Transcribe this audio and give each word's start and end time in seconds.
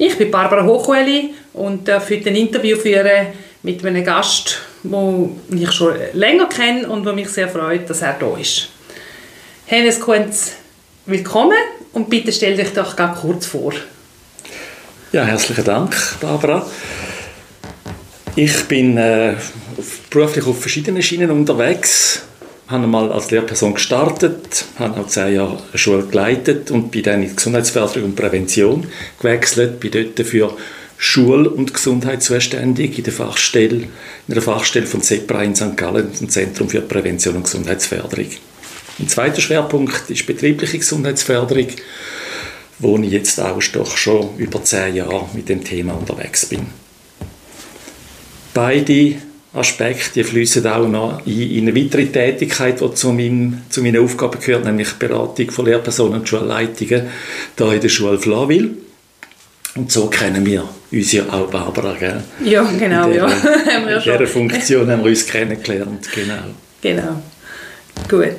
Ich 0.00 0.16
bin 0.16 0.30
Barbara 0.30 0.64
Hochweli 0.64 1.34
und 1.54 1.88
darf 1.88 2.08
heute 2.08 2.28
ein 2.28 2.36
Interview 2.36 2.76
führen 2.76 3.26
mit 3.64 3.84
einem 3.84 4.04
Gast, 4.04 4.60
den 4.84 5.40
ich 5.50 5.72
schon 5.72 5.96
länger 6.12 6.48
kenne 6.48 6.88
und 6.88 7.04
der 7.04 7.14
mich 7.14 7.28
sehr 7.30 7.48
freut, 7.48 7.90
dass 7.90 8.02
er 8.02 8.12
da 8.12 8.36
ist. 8.36 8.68
Hennes 9.66 9.98
Kunz, 9.98 10.52
willkommen 11.04 11.58
und 11.94 12.08
bitte 12.08 12.30
stell 12.30 12.56
dich 12.56 12.72
doch 12.74 12.94
ganz 12.94 13.18
kurz 13.18 13.46
vor. 13.46 13.72
Ja, 15.10 15.24
herzlichen 15.24 15.64
Dank, 15.64 15.96
Barbara. 16.20 16.64
Ich 18.36 18.66
bin 18.66 18.96
äh, 18.98 19.34
beruflich 20.10 20.46
auf 20.46 20.60
verschiedenen 20.60 21.02
Schienen 21.02 21.32
unterwegs 21.32 22.22
habe 22.68 22.84
einmal 22.84 23.10
als 23.10 23.30
Lehrperson 23.30 23.74
gestartet, 23.74 24.66
habe 24.78 25.00
auch 25.00 25.06
zehn 25.06 25.34
Jahre 25.34 25.58
eine 25.70 25.78
Schule 25.78 26.04
geleitet 26.04 26.70
und 26.70 26.90
bin 26.90 27.02
dann 27.02 27.22
in 27.22 27.34
Gesundheitsförderung 27.34 28.10
und 28.10 28.16
Prävention 28.16 28.86
gewechselt, 29.18 29.80
bin 29.80 29.90
dort 29.90 30.26
für 30.26 30.54
Schule 30.98 31.48
und 31.48 31.72
Gesundheit 31.72 32.22
zuständig 32.22 32.98
in 32.98 33.04
der 33.04 33.12
Fachstelle, 33.12 33.84
in 34.26 34.34
der 34.34 34.42
Fachstelle 34.42 34.86
von 34.86 35.00
CEPRA 35.00 35.44
in 35.44 35.54
St. 35.54 35.76
Gallen, 35.76 36.12
dem 36.12 36.28
Zentrum 36.28 36.68
für 36.68 36.82
Prävention 36.82 37.36
und 37.36 37.44
Gesundheitsförderung. 37.44 38.26
Ein 38.98 39.08
zweiter 39.08 39.40
Schwerpunkt 39.40 40.10
ist 40.10 40.26
betriebliche 40.26 40.78
Gesundheitsförderung, 40.78 41.68
wo 42.80 42.98
ich 42.98 43.12
jetzt 43.12 43.40
auch 43.40 43.62
doch 43.72 43.96
schon 43.96 44.36
über 44.36 44.62
zehn 44.62 44.96
Jahre 44.96 45.28
mit 45.32 45.48
dem 45.48 45.64
Thema 45.64 45.94
unterwegs 45.94 46.46
bin. 46.46 46.66
Beide 48.52 49.16
Aspekte, 49.58 50.14
die 50.14 50.24
fließen 50.24 50.66
auch 50.66 50.86
noch 50.86 51.26
in, 51.26 51.50
in, 51.50 51.68
eine 51.68 51.76
weitere 51.76 52.06
Tätigkeit, 52.06 52.80
die 52.80 52.94
zu, 52.94 53.12
meinem, 53.12 53.62
zu 53.68 53.82
meinen 53.82 54.02
Aufgaben 54.02 54.40
gehört, 54.40 54.64
nämlich 54.64 54.92
Beratung 54.94 55.50
von 55.50 55.66
Lehrpersonen 55.66 56.20
und 56.20 56.28
Schulleitungen 56.28 57.08
hier 57.56 57.72
in 57.72 57.80
der 57.80 57.88
Schule 57.88 58.18
Flawil. 58.18 58.76
Und 59.76 59.92
so 59.92 60.06
kennen 60.06 60.44
wir 60.44 60.68
uns 60.90 61.12
ja 61.12 61.22
auch, 61.30 61.50
Barbara, 61.50 61.94
gell? 61.94 62.22
Ja, 62.42 62.68
genau, 62.78 63.06
in 63.06 63.12
der, 63.12 63.28
ja. 63.28 63.28
in 63.96 64.02
dieser 64.02 64.26
Funktion 64.26 64.90
haben 64.90 65.04
wir 65.04 65.10
uns 65.10 65.26
kennengelernt, 65.26 66.08
genau. 66.12 66.54
Genau, 66.80 67.22
gut. 68.08 68.36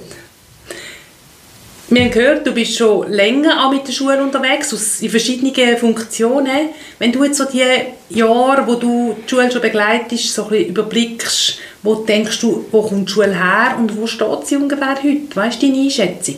Wir 1.91 2.03
haben 2.03 2.11
gehört, 2.11 2.45
du 2.45 2.51
bist 2.51 2.77
schon 2.77 3.11
länger 3.11 3.65
auch 3.65 3.71
mit 3.71 3.87
der 3.87 3.93
Schule 3.93 4.21
unterwegs, 4.21 5.01
in 5.01 5.09
verschiedenen 5.09 5.75
Funktionen. 5.77 6.69
Wenn 6.99 7.11
du 7.11 7.23
jetzt 7.23 7.37
so 7.37 7.45
die 7.45 7.63
Jahre, 8.09 8.67
wo 8.67 8.75
du 8.75 9.15
die 9.25 9.27
Schule 9.27 9.51
schon 9.51 9.61
begleitest, 9.61 10.35
so 10.35 10.47
ein 10.49 10.65
überblickst, 10.65 11.57
wo 11.81 11.95
denkst 11.95 12.41
du, 12.41 12.65
wo 12.71 12.83
kommt 12.83 13.09
die 13.09 13.13
Schule 13.13 13.33
her 13.33 13.75
und 13.79 13.97
wo 13.97 14.05
steht 14.05 14.45
sie 14.45 14.57
ungefähr 14.57 14.97
heute? 15.01 15.35
Weißt 15.35 15.59
du 15.63 15.65
deine 15.65 15.81
Einschätzung? 15.81 16.37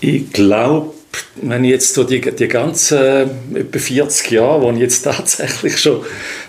Ich 0.00 0.32
glaube, 0.32 0.94
wenn 1.36 1.64
ich 1.64 1.70
jetzt 1.70 1.94
so 1.94 2.04
die, 2.04 2.20
die 2.20 2.48
ganzen 2.48 2.98
äh, 2.98 3.60
etwa 3.60 3.78
40 3.78 4.30
Jahre, 4.30 4.62
wo 4.62 4.70
ich 4.72 4.78
jetzt 4.78 5.02
tatsächlich 5.04 5.78
schon 5.78 6.04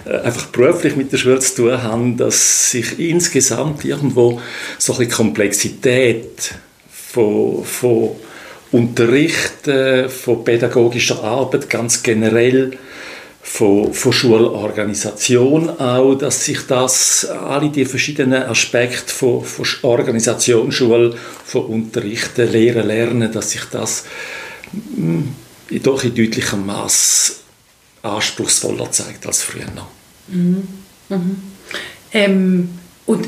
äh, 0.06 0.18
einfach 0.18 0.48
beruflich 0.48 0.96
mit 0.96 1.12
der 1.12 1.18
Schule 1.18 1.40
zu 1.40 1.56
tun 1.56 1.84
habe, 1.84 2.14
dass 2.18 2.72
sich 2.72 3.00
insgesamt 3.00 3.86
irgendwo 3.86 4.42
so 4.78 4.94
ein 4.94 5.00
bisschen 5.00 5.14
Komplexität 5.14 6.54
von, 6.90 7.64
von 7.64 8.12
Unterricht, 8.72 9.70
von 10.10 10.44
pädagogischer 10.44 11.24
Arbeit 11.24 11.70
ganz 11.70 12.02
generell, 12.02 12.72
von, 13.44 13.94
von 13.94 14.14
Schulorganisation 14.14 15.70
auch, 15.70 16.16
dass 16.16 16.46
sich 16.46 16.66
das, 16.66 17.26
alle 17.26 17.70
die 17.70 17.86
verschiedenen 17.86 18.42
Aspekte 18.42 19.14
von, 19.14 19.44
von 19.44 19.66
Organisation, 19.84 20.72
Schule, 20.72 21.16
von 21.46 21.66
Unterrichten, 21.66 22.52
Lehren, 22.52 22.88
Lernen, 22.88 23.32
dass 23.32 23.52
sich 23.52 23.66
das 23.70 24.06
doch 25.82 26.04
in 26.04 26.16
deutlichem 26.16 26.66
Maß 26.66 27.40
anspruchsvoller 28.02 28.92
zeigt 28.92 29.26
als 29.26 29.44
früher. 29.44 29.66
Mhm. 30.28 30.68
Mhm. 31.10 31.42
Ähm, 32.12 32.70
und 33.06 33.28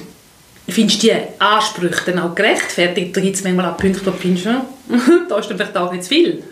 findest 0.68 1.04
du 1.04 1.08
die 1.08 1.14
Ansprüche 1.40 2.12
dann 2.12 2.20
auch 2.20 2.36
gerechtfertigt? 2.36 3.16
Da 3.16 3.22
gibt 3.22 3.36
es 3.36 3.44
manchmal 3.44 3.72
auch 3.72 3.78
Punkte, 3.78 4.06
wo 4.06 4.12
du 4.12 4.18
findest, 4.18 4.46
da 5.30 5.40
ist 5.40 5.50
dann 5.50 5.58
vielleicht 5.58 5.78
auch 5.78 5.92
nicht 5.92 6.04
zu 6.04 6.10
viel. 6.10 6.44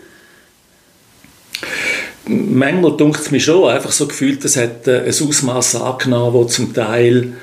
Manchmal 2.26 2.96
dunkt 2.96 3.20
es 3.20 3.30
mir 3.30 3.40
schon, 3.40 3.68
einfach 3.68 3.92
so 3.92 4.06
gefühlt, 4.06 4.44
es 4.44 4.56
hat 4.56 4.88
äh, 4.88 5.02
ein 5.02 5.08
Ausmaß 5.08 5.76
angenommen, 5.76 6.42
das 6.44 6.54
zum 6.54 6.72
Teil 6.72 7.34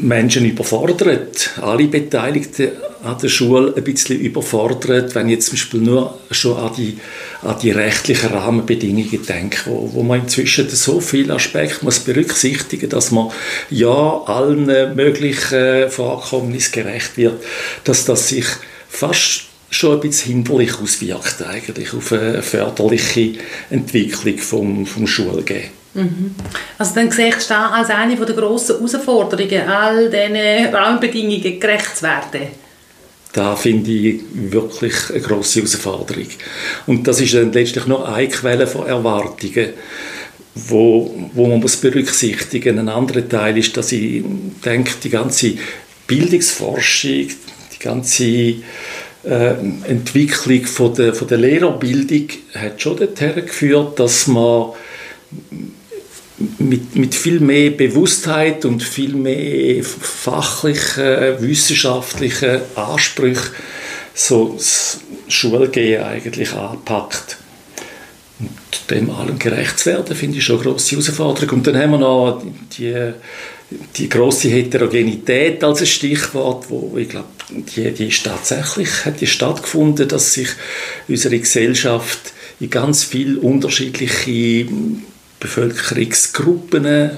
Menschen 0.00 0.44
überfordert, 0.44 1.50
alle 1.60 1.86
Beteiligten 1.86 2.70
an 3.02 3.16
der 3.22 3.28
Schule 3.28 3.74
ein 3.76 3.84
bisschen 3.84 4.18
überfordert, 4.20 5.14
wenn 5.14 5.28
ich 5.28 5.34
jetzt 5.34 5.46
zum 5.46 5.54
Beispiel 5.54 5.80
nur 5.80 6.18
schon 6.30 6.56
an 6.56 6.72
die, 6.76 6.98
an 7.42 7.56
die 7.62 7.70
rechtlichen 7.70 8.30
Rahmenbedingungen 8.30 9.24
denke, 9.26 9.58
wo, 9.66 9.90
wo 9.92 10.02
man 10.02 10.20
inzwischen 10.20 10.68
so 10.68 11.00
viele 11.00 11.34
Aspekte 11.34 11.84
muss 11.84 12.00
berücksichtigen 12.00 12.90
dass 12.90 13.10
man 13.10 13.30
ja 13.70 14.22
allen 14.26 14.96
möglichen 14.96 15.90
Vorkommnissen 15.90 16.72
gerecht 16.72 17.16
wird, 17.16 17.42
dass 17.84 18.04
das 18.04 18.28
sich 18.28 18.46
fast 18.88 19.42
schon 19.70 19.94
ein 19.94 20.00
bisschen 20.00 20.32
hinderlich 20.32 20.80
auswirkt 20.80 21.42
eigentlich 21.46 21.92
auf 21.92 22.12
eine 22.12 22.42
förderliche 22.42 23.34
Entwicklung 23.70 24.38
vom, 24.38 24.86
vom 24.86 25.06
Schulgehen. 25.06 25.77
Mhm. 25.98 26.34
Also 26.78 26.94
dann 26.94 27.10
siehst 27.10 27.50
du 27.50 27.54
das 27.54 27.72
als 27.72 27.90
eine 27.90 28.14
der 28.16 28.34
grossen 28.34 28.76
Herausforderungen, 28.76 29.68
all 29.68 30.08
diesen 30.08 30.74
Rahmenbedingungen 30.74 31.60
gerecht 31.60 31.96
zu 31.96 32.02
werden? 32.04 32.48
Da 33.32 33.56
finde 33.56 33.90
ich 33.90 34.20
wirklich 34.32 34.94
eine 35.10 35.20
grosse 35.20 35.60
Herausforderung. 35.60 36.26
Und 36.86 37.06
das 37.06 37.20
ist 37.20 37.34
dann 37.34 37.52
letztlich 37.52 37.86
noch 37.86 38.04
eine 38.04 38.28
Quelle 38.28 38.66
von 38.66 38.86
Erwartungen, 38.86 39.70
wo, 40.54 41.28
wo 41.34 41.46
man 41.46 41.60
muss 41.60 41.76
berücksichtigen 41.76 42.76
muss. 42.76 42.82
Ein 42.82 42.88
anderer 42.88 43.28
Teil 43.28 43.58
ist, 43.58 43.76
dass 43.76 43.92
ich 43.92 44.24
denke, 44.64 44.92
die 45.02 45.10
ganze 45.10 45.54
Bildungsforschung, 46.06 47.28
die 47.74 47.78
ganze 47.78 48.24
äh, 48.24 49.50
Entwicklung 49.86 50.64
von 50.64 50.94
der, 50.94 51.14
von 51.14 51.28
der 51.28 51.38
Lehrerbildung 51.38 52.28
hat 52.54 52.80
schon 52.80 52.96
dahin 52.96 53.46
geführt, 53.46 53.98
dass 53.98 54.26
man 54.26 54.70
mit, 56.58 56.96
mit 56.96 57.14
viel 57.14 57.40
mehr 57.40 57.70
Bewusstheit 57.70 58.64
und 58.64 58.82
viel 58.82 59.14
mehr 59.14 59.82
fachlichen, 59.82 61.40
wissenschaftlichen 61.40 62.60
Ansprüchen 62.74 63.50
so 64.14 64.54
das 64.56 65.00
Schulgehen 65.28 66.02
eigentlich 66.02 66.52
anpackt. 66.52 67.38
Und 68.40 68.50
dem 68.90 69.10
allem 69.10 69.38
gerecht 69.38 69.78
zu 69.78 69.86
werden, 69.86 70.16
finde 70.16 70.38
ich 70.38 70.44
schon 70.44 70.56
eine 70.60 70.64
grosse 70.64 70.92
Herausforderung. 70.92 71.58
Und 71.58 71.66
dann 71.66 71.76
haben 71.76 71.90
wir 71.92 71.98
noch 71.98 72.42
die, 72.76 73.12
die 73.96 74.08
grosse 74.08 74.48
Heterogenität 74.48 75.62
als 75.62 75.80
ein 75.80 75.86
Stichwort, 75.86 76.68
wo 76.68 76.96
ich 76.96 77.08
glaube, 77.08 77.28
die, 77.50 77.92
die 77.92 78.08
ist 78.08 78.24
tatsächlich 78.24 79.04
hat 79.04 79.20
die 79.20 79.26
stattgefunden, 79.26 80.08
dass 80.08 80.34
sich 80.34 80.48
unsere 81.06 81.38
Gesellschaft 81.38 82.32
in 82.60 82.70
ganz 82.70 83.04
viele 83.04 83.38
unterschiedliche 83.40 84.66
Bevölkerungsgruppen 85.40 87.10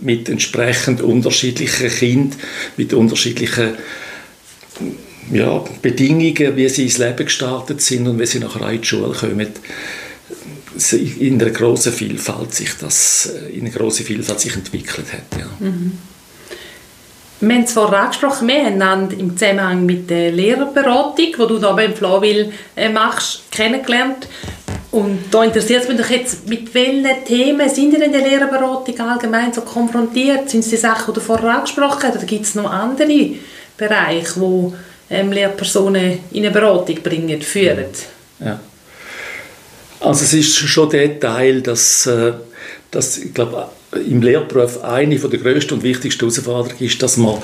mit 0.00 0.28
entsprechend 0.28 1.00
unterschiedlichen 1.00 1.90
Kindern, 1.90 2.38
mit 2.76 2.92
unterschiedlichen 2.92 3.76
ja, 5.32 5.64
Bedingungen, 5.82 6.56
wie 6.56 6.68
sie 6.68 6.84
ins 6.84 6.98
Leben 6.98 7.24
gestartet 7.24 7.80
sind 7.80 8.06
und 8.06 8.18
wie 8.18 8.26
sie 8.26 8.38
nachher 8.38 8.70
in 8.70 8.80
die 8.80 8.86
Schule 8.86 9.12
kommen, 9.12 9.48
in 10.92 11.40
einer 11.40 11.50
großen 11.50 11.92
Vielfalt 11.92 12.54
sich 12.54 12.70
das 12.80 13.32
in 13.52 13.62
einer 13.62 13.70
großen 13.70 14.06
Vielfalt 14.06 14.40
sich 14.40 14.54
entwickelt 14.54 15.12
hat. 15.12 15.40
Ja. 15.40 15.48
Mhm. 15.58 15.98
Wir 17.40 17.54
haben 17.54 17.62
es 17.62 17.72
vorher 17.72 18.00
angesprochen, 18.00 18.48
wir 18.48 18.64
haben 18.64 19.10
im 19.12 19.36
Zusammenhang 19.36 19.86
mit 19.86 20.10
der 20.10 20.32
Lehrerberatung, 20.32 21.14
die 21.16 21.32
du 21.32 21.58
da 21.58 21.72
beim 21.72 21.94
Flawil 21.94 22.52
äh, 22.74 22.88
machst, 22.88 23.42
kennengelernt. 23.52 24.26
Und 24.90 25.24
da 25.30 25.44
interessiert 25.44 25.82
es 25.82 25.88
mich 25.88 25.98
doch 25.98 26.08
jetzt, 26.08 26.48
mit 26.48 26.72
welchen 26.72 27.06
Themen 27.26 27.68
sind 27.68 27.92
ihr 27.92 28.02
in 28.02 28.12
der 28.12 28.22
Lehrerberatung 28.22 28.98
allgemein 29.00 29.52
so 29.52 29.60
konfrontiert? 29.60 30.48
Sind 30.48 30.60
es 30.60 30.70
die 30.70 30.76
Sachen, 30.76 31.12
die 31.12 31.20
du 31.20 31.24
vorher 31.24 31.56
angesprochen 31.56 32.04
hast, 32.04 32.16
oder 32.16 32.24
gibt 32.24 32.46
es 32.46 32.54
noch 32.54 32.70
andere 32.70 33.32
Bereiche, 33.76 34.40
wo 34.40 34.72
ähm, 35.10 35.30
Lehrpersonen 35.30 36.20
in 36.30 36.44
eine 36.44 36.50
Beratung 36.50 36.96
bringen, 37.02 37.42
führen? 37.42 37.86
Ja. 38.40 38.60
Also 40.00 40.24
es 40.24 40.32
ist 40.32 40.56
schon 40.56 40.88
der 40.88 41.20
Teil, 41.20 41.60
dass, 41.60 42.06
äh, 42.06 42.32
dass 42.90 43.18
ich 43.18 43.34
glaube, 43.34 43.68
im 43.92 44.22
Lehrberuf 44.22 44.82
eine 44.84 45.18
der 45.18 45.40
grössten 45.40 45.74
und 45.74 45.82
wichtigsten 45.82 46.20
Herausforderungen 46.20 46.80
ist, 46.80 47.02
dass 47.02 47.16
man 47.16 47.38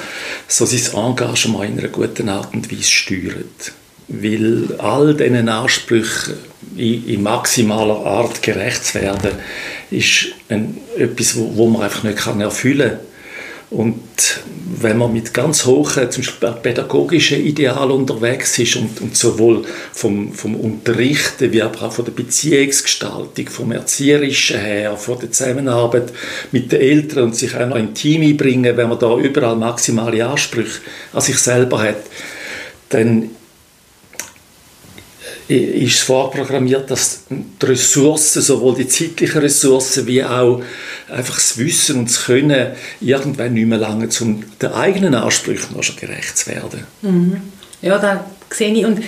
so 0.46 0.64
sein 0.64 0.94
Engagement 0.94 1.64
in 1.64 1.78
einer 1.78 1.88
guten 1.88 2.28
Art 2.28 2.54
und 2.54 2.70
Weise 2.70 2.84
steuert. 2.84 3.72
Weil 4.08 4.74
all 4.78 5.14
diesen 5.14 5.48
Ansprüchen 5.48 6.34
in, 6.76 7.08
in 7.08 7.22
maximaler 7.22 8.04
Art 8.04 8.42
gerecht 8.42 8.84
zu 8.84 9.00
werden, 9.00 9.32
ist 9.90 10.26
ein, 10.48 10.78
etwas, 10.96 11.36
wo, 11.36 11.56
wo 11.56 11.68
man 11.68 11.82
einfach 11.82 12.02
nicht 12.04 12.18
kann 12.18 12.40
erfüllen 12.40 12.90
kann. 12.90 13.14
Und 13.70 14.40
wenn 14.80 14.98
man 14.98 15.12
mit 15.12 15.34
ganz 15.34 15.64
hohen, 15.64 16.10
zum 16.10 16.22
Beispiel 16.22 16.54
pädagogischen 16.62 17.44
Idealen 17.44 17.90
unterwegs 17.90 18.56
ist 18.58 18.76
und, 18.76 19.00
und 19.00 19.16
sowohl 19.16 19.64
vom, 19.92 20.32
vom 20.32 20.54
Unterrichten 20.54 21.52
wie 21.52 21.60
aber 21.60 21.82
auch 21.82 21.92
von 21.92 22.04
der 22.04 22.12
Beziehungsgestaltung, 22.12 23.48
vom 23.48 23.72
Erzieherischen 23.72 24.60
her, 24.60 24.96
von 24.96 25.18
der 25.18 25.32
Zusammenarbeit 25.32 26.12
mit 26.52 26.70
den 26.70 26.80
Eltern 26.80 27.24
und 27.24 27.36
sich 27.36 27.56
auch 27.56 27.66
noch 27.66 27.76
in 27.76 27.94
Team 27.94 28.22
einbringen, 28.22 28.76
wenn 28.76 28.88
man 28.88 28.98
da 28.98 29.16
überall 29.16 29.56
maximale 29.56 30.24
Ansprüche 30.24 30.80
an 31.12 31.20
sich 31.20 31.38
selber 31.38 31.82
hat, 31.82 32.02
dann 32.90 33.30
ist 35.48 35.94
es 35.94 36.02
vorprogrammiert, 36.02 36.90
dass 36.90 37.24
die 37.28 37.66
Ressourcen, 37.66 38.40
sowohl 38.40 38.76
die 38.76 38.88
zeitlichen 38.88 39.40
Ressourcen 39.40 40.06
wie 40.06 40.24
auch 40.24 40.62
einfach 41.10 41.34
das 41.34 41.58
Wissen 41.58 41.98
und 42.00 42.08
das 42.08 42.24
Können 42.24 42.72
irgendwann 43.00 43.54
nicht 43.54 43.66
mehr 43.66 43.78
lange, 43.78 44.08
um 44.20 44.42
den 44.60 44.72
eigenen 44.72 45.14
Ansprüchen 45.14 45.74
noch 45.76 45.82
schon 45.82 45.96
gerecht 45.96 46.38
zu 46.38 46.50
werden. 46.50 46.86
Mhm. 47.02 47.42
Ja, 47.82 47.98
da 47.98 48.24
sehe 48.50 48.72
ich. 48.72 48.86
Und 48.86 49.02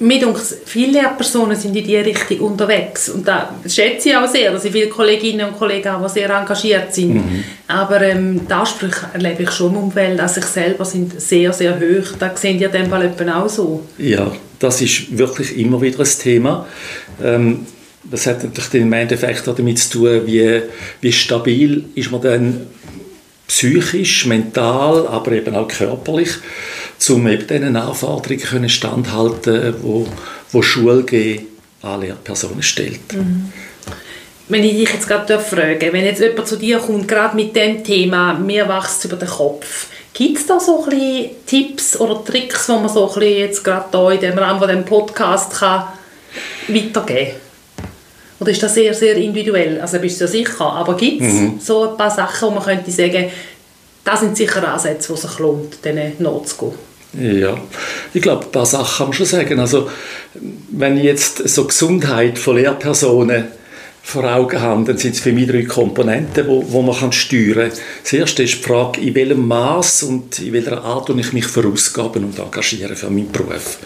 mir 0.00 0.34
viele 0.64 0.92
Lehrpersonen 0.92 1.56
sind 1.56 1.76
in 1.76 1.84
diese 1.84 2.04
Richtung 2.04 2.40
unterwegs. 2.40 3.10
Und 3.10 3.28
da 3.28 3.54
schätze 3.66 4.08
ich 4.08 4.16
auch 4.16 4.26
sehr, 4.26 4.50
dass 4.50 4.64
ich 4.64 4.72
viele 4.72 4.88
Kolleginnen 4.88 5.48
und 5.48 5.58
Kollegen 5.58 5.90
habe, 5.90 6.06
die 6.06 6.12
sehr 6.12 6.30
engagiert 6.30 6.94
sind. 6.94 7.14
Mhm. 7.14 7.44
Aber 7.68 8.00
ähm, 8.00 8.40
die 8.48 8.52
Ansprüche 8.52 9.06
erlebe 9.12 9.42
ich 9.42 9.50
schon 9.50 9.72
im 9.72 9.76
Umfeld 9.76 10.18
an 10.18 10.28
sich 10.28 10.44
selber 10.44 10.84
sind 10.84 11.20
sehr, 11.20 11.52
sehr 11.52 11.78
hoch. 11.78 12.16
Da 12.18 12.34
sehen 12.34 12.58
die 12.58 12.64
in 12.64 12.72
dem 12.72 12.88
Fall 12.88 13.12
auch 13.30 13.48
so. 13.48 13.86
Ja, 13.98 14.32
das 14.58 14.80
ist 14.80 15.16
wirklich 15.16 15.56
immer 15.58 15.80
wieder 15.80 16.00
ein 16.00 16.08
Thema. 16.20 16.66
Ähm, 17.22 17.66
das 18.04 18.26
hat 18.26 18.42
natürlich 18.42 18.86
im 18.86 18.92
Endeffekt 18.92 19.46
damit 19.46 19.78
zu 19.78 19.98
tun, 19.98 20.22
wie, 20.24 20.62
wie 21.02 21.12
stabil 21.12 21.84
ist 21.94 22.10
man 22.10 22.22
dann 22.22 22.66
psychisch, 23.46 24.26
mental, 24.26 25.06
aber 25.08 25.32
eben 25.32 25.54
auch 25.54 25.68
körperlich, 25.68 26.30
um 27.08 27.26
eben 27.28 27.46
diesen 27.46 27.76
Anforderungen 27.76 28.40
können 28.40 28.68
standhalten 28.68 29.74
wo, 29.82 30.06
wo 30.52 30.62
Schule 30.62 31.40
an 31.82 32.00
Lehrpersonen 32.00 32.62
stellt. 32.62 33.12
Mhm. 33.12 33.52
Wenn 34.48 34.64
ich 34.64 34.72
dich 34.72 34.92
jetzt 34.92 35.08
gerade 35.08 35.38
frage, 35.38 35.92
wenn 35.92 36.04
jetzt 36.04 36.20
jemand 36.20 36.48
zu 36.48 36.56
dir 36.56 36.78
kommt, 36.78 37.08
gerade 37.08 37.36
mit 37.36 37.54
dem 37.54 37.84
Thema 37.84 38.34
«Mir 38.34 38.68
wächst 38.68 39.04
über 39.04 39.16
den 39.16 39.28
Kopf», 39.28 39.86
Gibt 40.12 40.38
es 40.38 40.46
da 40.46 40.58
so 40.58 40.84
ein 40.90 41.30
Tipps 41.46 41.98
oder 41.98 42.22
Tricks, 42.24 42.66
die 42.66 42.72
man 42.72 42.88
so 42.88 43.10
ein 43.14 43.22
jetzt 43.22 43.62
gerade 43.62 43.86
hier 43.90 44.10
in 44.10 44.20
dem 44.20 44.38
Rahmen 44.38 44.58
von 44.58 44.68
dem 44.68 44.84
Podcast 44.84 45.52
kann 45.52 45.84
weitergeben 46.68 47.32
kann? 47.32 47.40
Oder 48.40 48.50
ist 48.50 48.62
das 48.62 48.74
sehr, 48.74 48.92
sehr 48.92 49.16
individuell? 49.16 49.80
Also 49.80 49.98
bist 49.98 50.20
du 50.20 50.24
ja 50.24 50.30
sicher, 50.30 50.72
aber 50.72 50.96
gibt 50.96 51.22
es 51.22 51.32
mhm. 51.34 51.60
so 51.60 51.90
ein 51.90 51.96
paar 51.96 52.10
Sachen, 52.10 52.48
wo 52.48 52.50
man 52.52 52.64
könnte 52.64 52.90
sagen, 52.90 53.30
das 54.04 54.20
sind 54.20 54.36
sicher 54.36 54.66
Ansätze, 54.66 55.10
wo 55.10 55.14
es 55.14 55.22
sich 55.22 55.38
lohnt, 55.38 55.84
denen 55.84 56.14
nachzugehen? 56.18 56.74
Ja, 57.18 57.58
ich 58.14 58.22
glaube, 58.22 58.44
ein 58.44 58.52
paar 58.52 58.66
Sachen 58.66 58.98
kann 58.98 59.06
man 59.08 59.12
schon 59.14 59.26
sagen. 59.26 59.58
Also, 59.58 59.90
wenn 60.70 60.96
ich 60.96 61.04
jetzt 61.04 61.48
so 61.48 61.64
Gesundheit 61.64 62.38
von 62.38 62.56
Lehrpersonen 62.56 63.48
vor 64.02 64.24
Augen 64.24 64.60
habe, 64.60 64.84
dann 64.84 64.98
sind 64.98 65.14
es 65.14 65.20
für 65.20 65.32
mich 65.32 65.48
drei 65.48 65.62
Komponenten, 65.62 66.46
wo, 66.46 66.64
wo 66.68 66.82
man 66.82 66.96
kann 66.96 67.12
steuern 67.12 67.70
kann. 67.70 67.78
Das 68.02 68.12
erste 68.12 68.42
ist 68.44 68.54
die 68.54 68.62
Frage, 68.62 69.00
in 69.00 69.14
welchem 69.14 69.46
Maß 69.46 70.04
und 70.04 70.38
in 70.38 70.52
welcher 70.52 70.82
Art 70.82 71.10
ich 71.10 71.32
mich 71.32 71.46
verausgaben 71.46 72.24
und 72.24 72.38
engagieren 72.38 72.96
für 72.96 73.10
meinen 73.10 73.30
Beruf. 73.30 73.78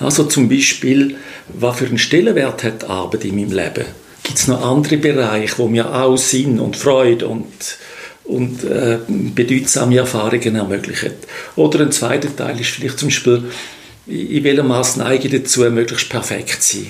Also 0.00 0.24
zum 0.24 0.48
Beispiel, 0.48 1.16
was 1.48 1.78
für 1.78 1.86
einen 1.86 1.98
Stellenwert 1.98 2.64
hat 2.64 2.82
die 2.82 2.86
Arbeit 2.86 3.24
in 3.24 3.36
meinem 3.36 3.52
Leben? 3.52 3.84
Gibt 4.22 4.38
es 4.38 4.48
noch 4.48 4.62
andere 4.62 4.96
Bereiche, 4.96 5.58
wo 5.58 5.68
mir 5.68 5.94
auch 5.94 6.16
Sinn 6.16 6.58
und 6.58 6.76
Freude 6.76 7.28
und, 7.28 7.78
und 8.24 8.64
äh, 8.64 8.98
bedeutsame 9.06 9.98
Erfahrungen 9.98 10.56
ermöglichen? 10.56 11.12
Oder 11.56 11.80
ein 11.80 11.92
zweiter 11.92 12.34
Teil 12.34 12.60
ist 12.60 12.70
vielleicht 12.70 12.98
zum 12.98 13.08
Beispiel, 13.08 13.44
in 14.06 14.44
welchem 14.44 14.68
Maß 14.68 14.96
neige 14.96 15.28
ich 15.28 15.42
dazu, 15.42 15.60
möglichst 15.70 16.08
perfekt 16.08 16.62
zu 16.62 16.78
sein? 16.78 16.86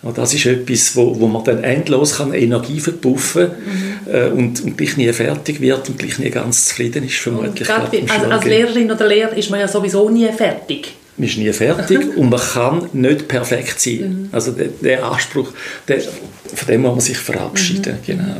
Und 0.00 0.16
das 0.16 0.32
ist 0.32 0.46
etwas, 0.46 0.94
wo, 0.94 1.18
wo 1.18 1.26
man 1.26 1.42
dann 1.42 1.64
endlos 1.64 2.16
kann 2.16 2.32
Energie 2.32 2.78
verpuffen 2.78 3.48
mhm. 3.48 4.12
äh, 4.12 4.26
und, 4.26 4.62
und 4.62 4.78
gleich 4.78 4.96
nie 4.96 5.12
fertig 5.12 5.60
wird 5.60 5.88
und 5.88 5.98
gleich 5.98 6.20
nie 6.20 6.30
ganz 6.30 6.66
zufrieden 6.66 7.04
ist, 7.04 7.16
vermutlich. 7.16 7.68
Also 7.68 8.26
als 8.30 8.44
Lehrerin 8.44 8.90
oder 8.92 9.08
Lehrer 9.08 9.36
ist 9.36 9.50
man 9.50 9.58
ja 9.58 9.66
sowieso 9.66 10.08
nie 10.08 10.28
fertig. 10.28 10.94
Man 11.16 11.28
ist 11.28 11.36
nie 11.36 11.52
fertig 11.52 11.98
und 12.16 12.30
man 12.30 12.40
kann 12.40 12.88
nicht 12.92 13.26
perfekt 13.26 13.80
sein. 13.80 13.98
Mhm. 13.98 14.28
Also 14.30 14.52
der, 14.52 14.68
der 14.68 15.04
Anspruch, 15.04 15.52
der, 15.88 16.00
von 16.00 16.68
dem 16.68 16.82
muss 16.82 16.92
man 16.92 17.00
sich 17.00 17.18
verabschieden. 17.18 17.94
Mhm. 17.94 18.06
Genau. 18.06 18.36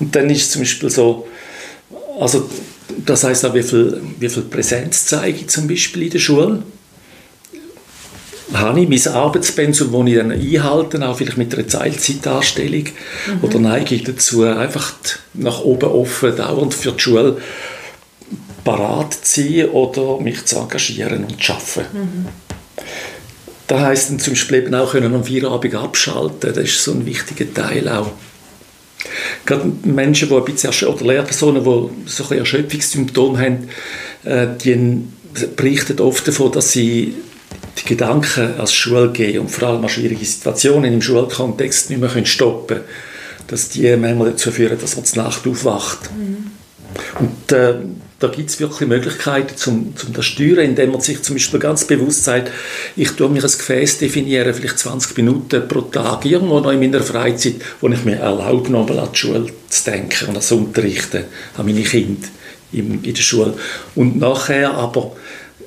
Und 0.00 0.14
dann 0.14 0.30
ist 0.30 0.42
es 0.42 0.50
zum 0.50 0.62
Beispiel 0.62 0.90
so, 0.90 1.28
also 2.20 2.48
das 3.04 3.24
heißt 3.24 3.44
auch, 3.46 3.54
wie 3.54 3.62
viel, 3.62 4.00
wie 4.18 4.28
viel 4.28 4.42
Präsenz 4.42 5.06
zeige 5.06 5.38
ich 5.38 5.48
zum 5.48 5.66
Beispiel 5.66 6.04
in 6.04 6.10
der 6.10 6.18
Schule 6.18 6.62
habe 8.52 8.80
ich 8.80 8.88
mein 8.88 9.14
Arbeitspensum, 9.14 9.92
das 9.92 10.12
ich 10.12 10.16
dann 10.16 10.32
einhalte, 10.32 11.06
auch 11.06 11.16
vielleicht 11.16 11.38
mit 11.38 11.54
einer 11.54 11.66
Teilzeitdarstellung, 11.66 12.84
mhm. 12.84 13.38
oder 13.42 13.58
neige 13.58 13.94
ich 13.94 14.04
dazu, 14.04 14.44
einfach 14.44 14.92
nach 15.32 15.60
oben 15.60 15.90
offen, 15.90 16.36
dauernd 16.36 16.74
für 16.74 16.92
die 16.92 17.00
Schule 17.00 17.38
parat 18.64 19.14
zu 19.14 19.42
sein 19.42 19.68
oder 19.70 20.20
mich 20.20 20.44
zu 20.44 20.56
engagieren 20.56 21.24
und 21.24 21.42
zu 21.42 21.52
arbeiten. 21.52 21.98
Mhm. 21.98 22.26
Das 23.66 23.80
heisst 23.80 24.10
dann 24.10 24.18
zum 24.18 24.34
Beispiel 24.34 24.58
eben 24.58 24.74
auch 24.74 24.92
können 24.92 25.14
am 25.14 25.24
Feierabend 25.24 25.74
abschalten, 25.74 26.52
das 26.54 26.64
ist 26.64 26.84
so 26.84 26.92
ein 26.92 27.06
wichtiger 27.06 27.52
Teil 27.52 27.88
auch. 27.88 28.10
Gerade 29.46 29.72
Menschen, 29.84 30.28
die 30.28 30.34
ein 30.34 30.44
bisschen, 30.44 30.88
oder 30.88 31.04
Lehrpersonen, 31.04 31.64
die 31.64 32.10
so 32.10 32.24
ein 32.28 32.38
Erschöpfungssymptome 32.38 33.38
haben, 33.38 33.68
äh, 34.24 34.46
die 34.62 35.02
berichten 35.56 36.00
oft 36.00 36.26
davon, 36.26 36.52
dass 36.52 36.72
sie 36.72 37.14
die 37.78 37.88
Gedanken 37.88 38.58
als 38.58 38.72
Schule 38.72 39.10
gehen 39.10 39.40
und 39.40 39.50
vor 39.50 39.68
allem 39.68 39.82
an 39.82 39.88
schwierige 39.88 40.24
Situationen 40.24 40.92
im 40.92 41.02
Schulkontext 41.02 41.90
nicht 41.90 42.00
mehr 42.00 42.26
stoppen 42.26 42.78
können, 42.78 42.88
dass 43.48 43.68
die 43.68 43.96
manchmal 43.96 44.30
dazu 44.30 44.50
führen, 44.50 44.78
dass 44.80 44.96
man 44.96 45.04
zur 45.04 45.22
Nacht 45.24 45.46
aufwacht. 45.46 46.10
Mhm. 46.16 46.52
Und 47.18 47.52
äh, 47.52 47.74
da 48.18 48.28
gibt 48.28 48.50
es 48.50 48.60
wirklich 48.60 48.88
Möglichkeiten 48.88 49.56
zum, 49.56 49.96
zum 49.96 50.12
das 50.12 50.24
steuern, 50.24 50.64
indem 50.64 50.92
man 50.92 51.00
sich 51.00 51.22
zum 51.22 51.34
Beispiel 51.34 51.60
ganz 51.60 51.84
bewusst 51.84 52.24
sagt, 52.24 52.50
ich 52.96 53.10
tue 53.10 53.28
mir 53.28 53.42
ein 53.42 53.50
Gefäß 53.50 53.98
definieren, 53.98 54.54
vielleicht 54.54 54.78
20 54.78 55.16
Minuten 55.16 55.68
pro 55.68 55.82
Tag, 55.82 56.24
irgendwo 56.24 56.60
noch 56.60 56.70
in 56.70 56.80
meiner 56.80 57.02
Freizeit, 57.02 57.56
wo 57.80 57.88
ich 57.88 58.04
mir 58.04 58.16
erlaube, 58.16 58.70
nochmal 58.70 59.00
an 59.00 59.08
die 59.12 59.18
Schule 59.18 59.46
zu 59.68 59.90
denken 59.90 60.28
und 60.28 60.36
das 60.36 60.50
Unterrichten, 60.52 61.24
an 61.56 61.66
meine 61.66 61.82
Kinder 61.82 62.28
in, 62.72 63.02
in 63.02 63.14
der 63.14 63.22
Schule. 63.22 63.54
Und 63.94 64.16
nachher 64.16 64.72
aber 64.72 65.12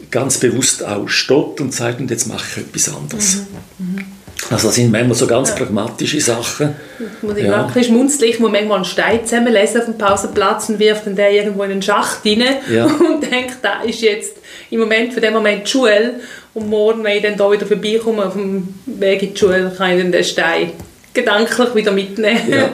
ganz 0.09 0.37
bewusst 0.37 0.83
auch 0.83 1.07
stoppt 1.07 1.61
und 1.61 1.73
sagt, 1.73 1.99
und 1.99 2.09
jetzt 2.09 2.27
mache 2.27 2.61
ich 2.61 2.65
etwas 2.65 2.95
anderes. 2.95 3.37
Mhm. 3.77 3.95
Mhm. 3.95 4.16
Also 4.49 4.67
das 4.67 4.75
sind 4.75 4.91
manchmal 4.91 5.15
so 5.15 5.27
ganz 5.27 5.49
ja. 5.49 5.55
pragmatische 5.55 6.21
Sachen. 6.21 6.75
Ich 6.99 7.23
muss 7.23 7.37
ja. 7.39 7.65
ein 7.65 7.73
bisschen. 7.73 8.23
Ich 8.23 8.39
muss 8.39 8.51
manchmal 8.51 8.77
einen 8.77 8.85
Stein 8.85 9.25
zusammenlesen 9.25 9.81
auf 9.81 9.85
dem 9.85 9.97
Pausenplatz 9.97 10.69
und 10.69 10.79
wirft 10.79 11.05
dann 11.05 11.15
den 11.15 11.33
irgendwo 11.33 11.63
in 11.63 11.71
einen 11.71 11.81
Schacht 11.81 12.25
rein 12.25 12.43
ja. 12.71 12.85
und 12.85 13.21
denkt, 13.29 13.57
da 13.61 13.81
ist 13.81 14.01
jetzt 14.01 14.37
im 14.69 14.79
Moment 14.79 15.13
für 15.13 15.21
den 15.21 15.33
Moment 15.33 15.65
die 15.65 15.71
Schule 15.71 16.15
und 16.53 16.69
morgen, 16.69 17.03
wenn 17.03 17.17
ich 17.17 17.23
dann 17.23 17.37
da 17.37 17.51
wieder 17.51 17.65
vorbeikomme 17.65 18.25
auf 18.25 18.33
dem 18.33 18.73
Weg 18.85 19.21
in 19.21 19.33
die 19.33 19.39
Schule, 19.39 19.71
kann 19.77 19.91
ich 19.91 20.01
dann 20.01 20.11
den 20.11 20.23
Stein 20.23 20.71
gedanklich 21.13 21.75
wieder 21.75 21.91
mitnehmen. 21.91 22.49
Ja, 22.49 22.69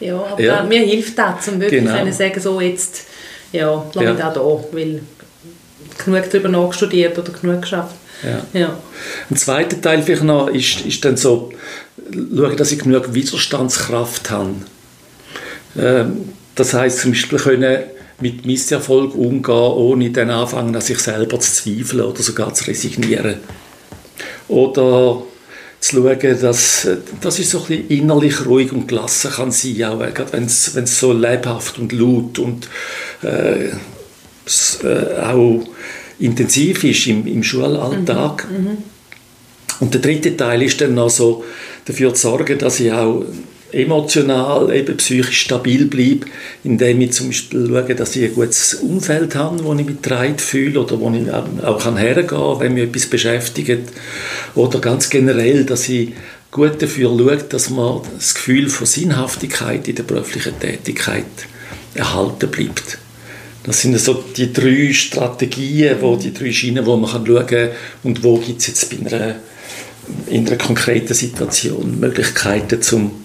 ja 0.00 0.16
aber 0.16 0.42
ja. 0.42 0.56
Da, 0.56 0.62
mir 0.64 0.80
hilft 0.80 1.18
das, 1.18 1.48
um 1.48 1.60
wirklich 1.60 1.84
genau. 1.84 2.10
sagen, 2.10 2.40
so 2.40 2.60
jetzt, 2.60 3.04
ja, 3.52 3.84
lass 3.94 4.04
ja. 4.04 4.10
mich 4.10 4.20
da 4.20 4.30
da, 4.30 4.64
weil 4.72 5.00
genug 6.04 6.24
darüber 6.30 6.48
nachstudiert 6.48 7.18
oder 7.18 7.32
genug 7.32 7.62
geschafft. 7.62 7.94
Ja. 8.22 8.58
ja. 8.58 8.78
Ein 9.30 9.36
zweiter 9.36 9.80
Teil 9.80 10.02
vielleicht 10.02 10.22
noch 10.22 10.48
ist, 10.48 10.80
ist 10.86 11.04
dann 11.04 11.16
so, 11.16 11.52
schauen, 12.12 12.56
dass 12.56 12.72
ich 12.72 12.78
genug 12.78 13.12
Widerstandskraft 13.14 14.30
habe. 14.30 14.54
Ähm, 15.78 16.28
das 16.54 16.72
heißt 16.74 17.00
zum 17.00 17.12
Beispiel 17.12 17.38
können 17.38 17.78
mit 18.20 18.46
Misserfolg 18.46 19.14
umgehen, 19.14 19.54
ohne 19.54 20.10
dann 20.10 20.30
anfangen, 20.30 20.74
an 20.74 20.80
sich 20.80 20.98
selber 20.98 21.40
zu 21.40 21.52
zweifeln 21.52 22.02
oder 22.02 22.22
sogar 22.22 22.54
zu 22.54 22.64
resignieren. 22.64 23.36
Oder 24.48 25.22
zu 25.80 25.96
schauen, 25.96 26.40
dass, 26.40 26.88
dass 27.20 27.38
ich 27.38 27.48
so 27.48 27.58
ein 27.58 27.66
bisschen 27.66 27.88
innerlich 27.88 28.46
ruhig 28.46 28.72
und 28.72 28.88
gelassen 28.88 29.32
kann 29.32 29.50
sein, 29.50 29.84
auch 29.84 29.98
gerade 29.98 30.32
wenn 30.32 30.44
es 30.44 31.00
so 31.00 31.12
lebhaft 31.12 31.78
und 31.78 31.92
laut 31.92 32.38
und 32.38 32.68
äh, 33.22 33.66
äh, 33.66 35.20
auch 35.20 35.64
intensiv 36.18 36.84
ist 36.84 37.06
im, 37.06 37.26
im 37.26 37.42
Schulalltag. 37.42 38.46
Mhm. 38.50 38.64
Mhm. 38.64 38.76
Und 39.80 39.92
der 39.92 40.00
dritte 40.00 40.36
Teil 40.36 40.62
ist 40.62 40.80
dann 40.80 40.94
noch 40.94 41.10
so, 41.10 41.44
dafür 41.84 42.14
zu 42.14 42.28
sorgen, 42.28 42.58
dass 42.58 42.80
ich 42.80 42.92
auch 42.92 43.24
emotional, 43.74 44.74
eben 44.74 44.96
psychisch 44.96 45.40
stabil 45.40 45.86
bleibe, 45.86 46.26
indem 46.62 47.00
ich 47.00 47.12
zum 47.12 47.28
Beispiel 47.28 47.66
schaue, 47.66 47.94
dass 47.94 48.14
ich 48.16 48.24
ein 48.24 48.34
gutes 48.34 48.74
Umfeld 48.74 49.34
habe, 49.34 49.62
wo 49.64 49.72
ich 49.72 49.84
mich 49.84 50.00
getragen 50.00 50.38
fühle 50.38 50.80
oder 50.80 51.00
wo 51.00 51.10
ich 51.10 51.30
auch 51.30 51.98
hergehen 51.98 52.26
kann, 52.26 52.60
wenn 52.60 52.74
mich 52.74 52.84
etwas 52.84 53.06
beschäftigt. 53.06 53.90
Oder 54.54 54.78
ganz 54.78 55.10
generell, 55.10 55.64
dass 55.64 55.88
ich 55.88 56.12
gut 56.50 56.80
dafür 56.80 57.10
schaue, 57.10 57.36
dass 57.36 57.70
man 57.70 58.02
das 58.16 58.34
Gefühl 58.34 58.68
von 58.68 58.86
Sinnhaftigkeit 58.86 59.88
in 59.88 59.96
der 59.96 60.04
beruflichen 60.04 60.58
Tätigkeit 60.60 61.24
erhalten 61.94 62.50
bleibt. 62.50 62.98
Das 63.64 63.80
sind 63.80 63.98
so 63.98 64.22
die 64.36 64.52
drei 64.52 64.92
Strategien, 64.92 65.96
wo, 66.00 66.16
die 66.16 66.32
drei 66.32 66.52
Schienen, 66.52 66.84
wo 66.84 66.96
man 66.96 67.10
kann 67.10 67.26
schauen 67.26 67.46
kann 67.46 67.68
und 68.02 68.22
wo 68.22 68.36
gibt 68.36 68.60
es 68.60 68.66
jetzt 68.68 68.90
bei 68.90 68.98
einer, 68.98 69.36
in 70.28 70.46
einer 70.46 70.58
konkreten 70.58 71.14
Situation 71.14 71.98
Möglichkeiten, 71.98 72.80
zum 72.82 73.24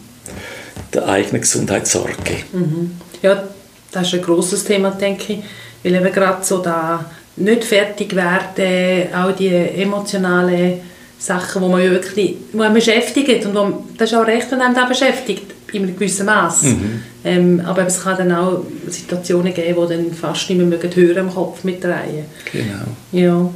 der 0.93 1.07
eigenen 1.07 1.41
Gesundheit 1.41 1.87
Sorge 1.87 2.15
geben. 2.23 2.43
Mhm. 2.53 2.91
Ja, 3.21 3.43
das 3.91 4.07
ist 4.07 4.13
ein 4.15 4.21
grosses 4.21 4.63
Thema, 4.63 4.91
denke 4.91 5.33
ich, 5.33 5.39
weil 5.83 5.95
eben 5.95 6.11
gerade 6.11 6.43
so 6.43 6.59
da 6.59 7.05
nicht 7.35 7.63
fertig 7.63 8.15
werden, 8.15 9.13
auch 9.13 9.35
die 9.35 9.49
emotionalen 9.49 10.81
Sachen, 11.17 11.61
wo 11.61 11.67
man 11.67 11.83
ja 11.83 11.91
wirklich 11.91 12.35
wo 12.53 12.59
man 12.59 12.73
beschäftigt 12.73 13.45
und 13.45 13.55
wo, 13.55 13.83
das 13.97 14.11
ist 14.11 14.17
auch 14.17 14.25
recht, 14.25 14.49
wenn 14.51 14.61
einem 14.61 14.75
das 14.75 14.89
beschäftigt, 14.89 15.51
in 15.73 15.83
einem 15.83 15.93
gewissen 15.93 16.25
Maß. 16.25 16.63
Mhm. 16.63 17.03
Ähm, 17.25 17.61
aber 17.65 17.85
es 17.85 18.01
kann 18.03 18.17
dann 18.17 18.31
auch 18.31 18.63
Situationen 18.87 19.53
geben, 19.53 19.75
wo 19.75 19.85
dann 19.85 20.13
fast 20.13 20.49
nicht 20.49 20.59
mehr 20.59 20.79
hören 20.79 21.17
im 21.17 21.33
Kopf 21.33 21.63
mitdrehen. 21.63 22.25
Genau. 22.51 22.85
Ja. 23.11 23.49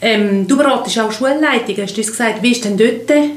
Ähm, 0.00 0.48
du 0.48 0.56
beratest 0.56 0.98
auch 0.98 1.12
Schulleitungen, 1.12 1.82
hast 1.82 1.96
du 1.96 2.02
gesagt. 2.02 2.42
Wie 2.42 2.50
ist 2.50 2.64
denn 2.64 2.76
dort, 2.76 3.08
äh, 3.10 3.30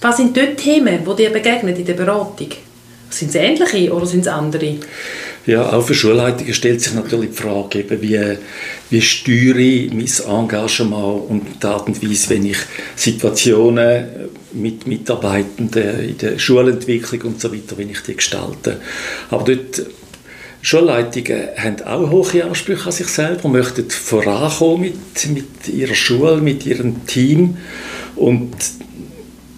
was 0.00 0.16
sind 0.16 0.36
dort 0.36 0.56
Themen, 0.56 0.98
die 1.04 1.16
dir 1.16 1.30
begegnen 1.30 1.76
in 1.76 1.84
der 1.84 1.94
Beratung? 1.94 2.48
Sind 3.08 3.28
es 3.28 3.34
ähnliche 3.36 3.92
oder 3.92 4.06
sind 4.06 4.20
es 4.20 4.28
andere? 4.28 4.76
Ja, 5.46 5.72
auch 5.72 5.82
für 5.82 5.94
Schulleitungen 5.94 6.52
stellt 6.52 6.80
sich 6.80 6.92
natürlich 6.92 7.30
die 7.30 7.36
Frage, 7.36 7.80
eben, 7.80 8.02
wie, 8.02 8.36
wie 8.90 9.00
steuere 9.00 9.58
ich 9.58 9.92
mein 9.92 10.40
Engagement 10.40 11.28
und 11.28 11.42
die 11.62 11.66
Art 11.66 11.86
und 11.86 12.02
Weise, 12.02 12.30
wenn 12.30 12.46
ich 12.46 12.58
Situationen 12.96 14.06
mit 14.52 14.86
Mitarbeitenden 14.86 16.08
in 16.08 16.18
der 16.18 16.38
Schulentwicklung 16.38 17.32
und 17.32 17.40
so 17.40 17.52
weiter, 17.52 17.76
wenn 17.76 17.90
ich 17.90 18.00
die 18.02 18.16
gestalte. 18.16 18.80
Aber 19.30 19.44
dort 19.44 19.86
Schulleitungen 20.62 21.48
haben 21.56 21.82
auch 21.82 22.10
hohe 22.10 22.44
Ansprüche 22.44 22.86
an 22.86 22.92
sich 22.92 23.08
selber, 23.08 23.48
möchten 23.48 23.88
vorankommen 23.88 24.80
mit, 24.82 25.28
mit 25.32 25.68
ihrer 25.68 25.94
Schule, 25.94 26.38
mit 26.38 26.66
ihrem 26.66 27.06
Team 27.06 27.56
und 28.16 28.54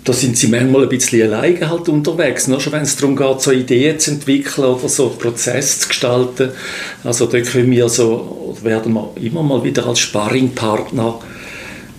da 0.04 0.12
sind 0.12 0.36
sie 0.36 0.48
manchmal 0.48 0.82
ein 0.82 0.88
bisschen 0.88 1.22
alleine 1.22 1.70
halt 1.70 1.88
unterwegs, 1.88 2.48
nur 2.48 2.60
schon 2.60 2.72
wenn 2.72 2.82
es 2.82 2.96
darum 2.96 3.14
geht, 3.14 3.40
so 3.40 3.52
Ideen 3.52 3.98
zu 4.00 4.12
entwickeln 4.12 4.66
oder 4.66 4.88
so 4.88 5.10
Prozesse 5.10 5.80
zu 5.80 5.88
gestalten. 5.88 6.50
Also 7.04 7.26
da 7.26 7.40
können 7.40 7.70
wir 7.70 7.88
so, 7.88 8.56
werden 8.62 8.92
wir 8.94 9.12
immer 9.20 9.44
mal 9.44 9.62
wieder 9.62 9.86
als 9.86 10.00
Sparringpartner 10.00 11.20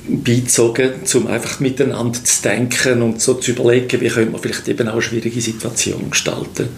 beizogen, 0.07 0.91
um 1.13 1.27
einfach 1.27 1.60
miteinander 1.60 2.24
zu 2.24 2.41
denken 2.41 3.01
und 3.01 3.22
so 3.22 3.36
zu 3.36 3.51
überlegen, 3.51 4.01
wie 4.01 4.10
können 4.10 4.31
wir 4.31 4.39
vielleicht 4.39 4.67
eben 4.67 4.88
auch 4.88 5.01
schwierige 5.01 5.41
Situationen 5.41 6.10
gestalten. 6.10 6.69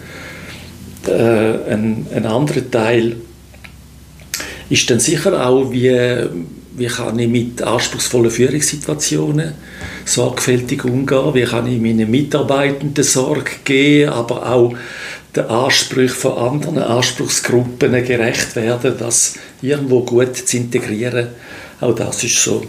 Äh, 1.06 1.72
ein, 1.72 2.06
ein 2.14 2.26
anderer 2.26 2.70
Teil 2.70 3.16
ist 4.68 4.90
dann 4.90 5.00
sicher 5.00 5.46
auch, 5.46 5.70
wie 5.70 6.28
wie 6.76 6.86
kann 6.86 7.18
ich 7.18 7.28
mit 7.28 7.62
anspruchsvollen 7.62 8.30
Führungssituationen 8.30 9.54
sorgfältig 10.04 10.84
umgehen, 10.84 11.34
wie 11.34 11.44
kann 11.44 11.66
ich 11.66 11.80
meinen 11.80 12.10
Mitarbeitenden 12.10 13.02
Sorge 13.02 13.50
geben, 13.64 14.10
aber 14.10 14.52
auch 14.52 14.74
den 15.34 15.46
Ansprüchen 15.46 16.16
von 16.16 16.36
anderen 16.36 16.78
Anspruchsgruppen 16.78 17.92
gerecht 18.04 18.56
werden, 18.56 18.94
das 18.98 19.34
irgendwo 19.62 20.02
gut 20.02 20.36
zu 20.36 20.56
integrieren. 20.56 21.28
Auch 21.80 21.94
das 21.94 22.24
ist 22.24 22.42
so 22.42 22.62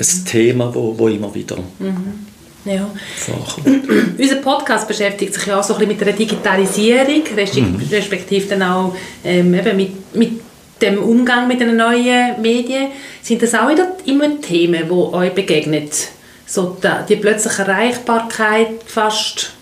ein 0.00 0.24
Thema, 0.24 0.74
wo, 0.74 0.98
wo 0.98 1.08
immer 1.08 1.34
wieder 1.34 1.56
mhm. 1.78 2.26
ja. 2.64 2.90
vorkommt. 3.16 3.88
Unser 4.18 4.36
Podcast 4.36 4.88
beschäftigt 4.88 5.34
sich 5.34 5.46
ja 5.46 5.58
auch 5.58 5.62
so 5.62 5.74
ein 5.74 5.80
bisschen 5.80 5.96
mit 5.96 6.06
der 6.06 6.12
Digitalisierung, 6.14 7.22
mhm. 7.34 7.82
respektive 7.90 8.46
dann 8.48 8.62
auch 8.62 8.96
ähm, 9.24 9.54
eben 9.54 9.76
mit, 9.76 10.14
mit 10.16 10.40
dem 10.80 10.98
Umgang 11.02 11.46
mit 11.46 11.60
den 11.60 11.76
neuen 11.76 12.40
Medien, 12.40 12.88
sind 13.22 13.42
das 13.42 13.54
auch 13.54 13.68
wieder 13.68 13.96
immer 14.06 14.40
Themen, 14.40 14.84
die 14.86 14.92
euch 14.92 15.34
begegnen? 15.34 15.88
So 16.46 16.76
die, 16.82 16.88
die 17.08 17.16
plötzliche 17.16 17.62
Erreichbarkeit 17.62 18.82
fast 18.86 19.52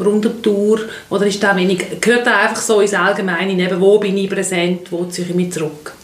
rund 0.00 0.26
um 0.26 0.42
die 0.42 0.48
Uhr, 0.48 0.80
oder 1.10 1.26
ist 1.26 1.42
das 1.42 1.56
wenig, 1.56 2.00
gehört 2.00 2.26
das 2.26 2.34
einfach 2.34 2.62
so 2.62 2.80
ins 2.80 2.94
Allgemeine, 2.94 3.54
neben 3.54 3.80
wo 3.80 3.98
bin 3.98 4.16
ich 4.16 4.30
präsent, 4.30 4.90
wo 4.90 5.04
ziehe 5.04 5.28
ich 5.28 5.34
mich 5.34 5.52
zurück? 5.52 5.94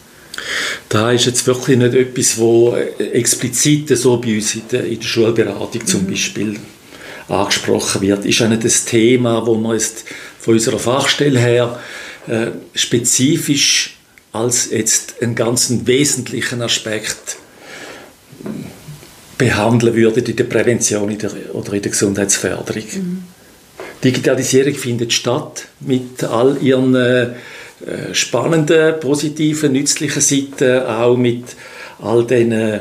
Da 0.89 1.13
ist 1.13 1.27
jetzt 1.27 1.47
wirklich 1.47 1.77
nicht 1.77 1.95
etwas, 1.95 2.39
wo 2.39 2.75
explizit 2.75 3.97
so 3.97 4.19
bei 4.19 4.37
uns 4.37 4.55
in 4.55 4.63
der, 4.71 4.85
in 4.85 5.01
der 5.01 5.07
Schulberatung 5.07 5.87
zum 5.87 6.05
mhm. 6.05 6.11
Beispiel 6.11 6.57
angesprochen 7.29 8.01
wird. 8.01 8.25
Ist 8.25 8.43
auch 8.43 8.49
nicht 8.49 8.65
das 8.65 8.85
Thema, 8.85 9.47
wo 9.47 9.55
man 9.55 9.75
jetzt 9.75 10.05
von 10.39 10.55
unserer 10.55 10.79
Fachstelle 10.79 11.39
her 11.39 11.81
äh, 12.27 12.49
spezifisch 12.75 13.97
als 14.33 14.71
jetzt 14.71 15.23
einen 15.23 15.35
ganz 15.35 15.73
wesentlichen 15.85 16.63
Aspekt 16.63 17.37
behandeln 19.37 19.95
würde 19.95 20.21
in 20.21 20.37
der 20.37 20.45
Prävention 20.45 21.17
oder 21.53 21.73
in 21.73 21.83
der 21.83 21.91
Gesundheitsförderung. 21.91 22.85
Mhm. 22.93 23.23
Digitalisierung 24.05 24.75
findet 24.75 25.13
statt 25.13 25.67
mit 25.81 26.23
all 26.25 26.59
ihren 26.63 26.95
äh, 26.95 27.31
spannenden, 28.13 29.01
positiven, 29.01 29.73
nützlichen 29.73 30.23
Seiten, 30.23 30.83
auch 30.83 31.17
mit 31.17 31.57
all 32.01 32.25
den 32.25 32.53
äh, 32.53 32.81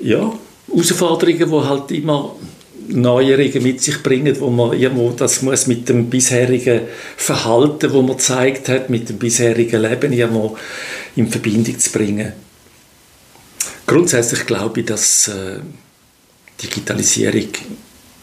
ja, 0.00 0.32
Herausforderungen, 0.68 1.50
die 1.50 1.68
halt 1.68 1.90
immer 1.92 2.36
Neuerungen 2.88 3.62
mit 3.62 3.82
sich 3.82 4.02
bringen, 4.02 4.38
wo 4.40 4.50
man 4.50 4.78
irgendwo 4.78 5.10
das 5.10 5.42
muss 5.42 5.66
mit 5.66 5.88
dem 5.88 6.10
bisherigen 6.10 6.82
Verhalten, 7.16 7.92
wo 7.92 8.02
man 8.02 8.16
gezeigt 8.16 8.68
hat, 8.68 8.90
mit 8.90 9.08
dem 9.08 9.18
bisherigen 9.18 9.82
Leben 9.82 10.12
irgendwo 10.12 10.56
in 11.16 11.28
Verbindung 11.28 11.78
zu 11.78 11.90
bringen. 11.92 12.32
Grundsätzlich 13.86 14.46
glaube 14.46 14.80
ich, 14.80 14.86
dass 14.86 15.28
äh, 15.28 15.60
Digitalisierung 16.62 17.48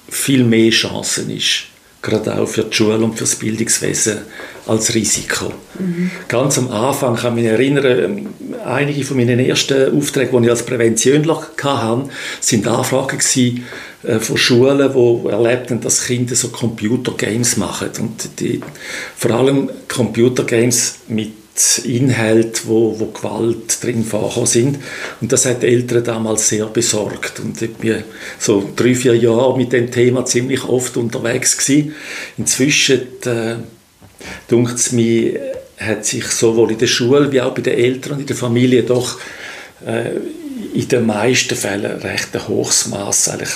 viel 0.09 0.43
mehr 0.43 0.71
Chancen 0.71 1.29
ist, 1.29 1.65
gerade 2.07 2.39
auch 2.39 2.47
für 2.47 2.63
die 2.63 2.75
Schule 2.75 2.97
und 2.97 3.13
für 3.13 3.23
das 3.23 3.35
Bildungswesen 3.35 4.19
als 4.65 4.93
Risiko. 4.93 5.51
Mhm. 5.79 6.11
Ganz 6.27 6.57
am 6.57 6.69
Anfang 6.71 7.15
kann 7.15 7.37
ich 7.37 7.43
mich 7.43 7.51
erinnern, 7.51 8.29
einige 8.65 9.03
von 9.03 9.17
meinen 9.17 9.39
ersten 9.39 9.95
Aufträgen, 9.95 10.41
die 10.41 10.47
ich 10.47 10.51
als 10.51 10.63
Präventionler 10.63 11.41
hatte, 11.61 12.09
sind 12.39 12.67
Anfragen 12.67 13.19
äh, 14.03 14.19
von 14.19 14.37
Schulen, 14.37 14.91
die 14.93 15.29
erlebten, 15.29 15.81
dass 15.81 16.05
Kinder 16.05 16.35
so 16.35 16.49
Computergames 16.49 17.57
machen. 17.57 17.89
Und 17.99 18.39
die, 18.39 18.61
vor 19.15 19.31
allem 19.31 19.69
Computergames 19.87 20.99
mit 21.07 21.46
Inhalt, 21.83 22.67
wo, 22.67 22.99
wo 22.99 23.07
Gewalt 23.07 23.83
drin 23.83 24.03
vorkommen 24.03 24.47
sind. 24.47 24.79
Und 25.21 25.31
das 25.31 25.45
hat 25.45 25.63
die 25.63 25.67
Eltern 25.67 26.03
damals 26.03 26.49
sehr 26.49 26.65
besorgt. 26.67 27.39
Und 27.39 27.61
ich 27.61 27.73
bin 27.73 28.03
so 28.39 28.69
drei, 28.75 28.95
vier 28.95 29.15
Jahre 29.15 29.57
mit 29.57 29.73
dem 29.73 29.91
Thema 29.91 30.25
ziemlich 30.25 30.63
oft 30.65 30.97
unterwegs 30.97 31.57
gewesen. 31.57 31.95
Inzwischen, 32.37 33.01
äh, 33.25 33.55
dunkt 34.47 34.75
es 34.75 34.91
mir, 34.91 35.39
hat 35.77 36.05
sich 36.05 36.25
sowohl 36.25 36.71
in 36.71 36.77
der 36.77 36.87
Schule 36.87 37.31
wie 37.31 37.41
auch 37.41 37.53
bei 37.53 37.61
den 37.61 37.77
Eltern 37.77 38.13
und 38.13 38.21
in 38.21 38.25
der 38.27 38.35
Familie 38.35 38.83
doch 38.83 39.19
äh, 39.85 40.11
in 40.73 40.87
den 40.87 41.05
meisten 41.05 41.55
Fällen 41.55 41.99
recht 42.01 42.35
ein 42.35 42.47
hohes 42.47 42.87
Maß 42.87 43.29
eigentlich 43.29 43.55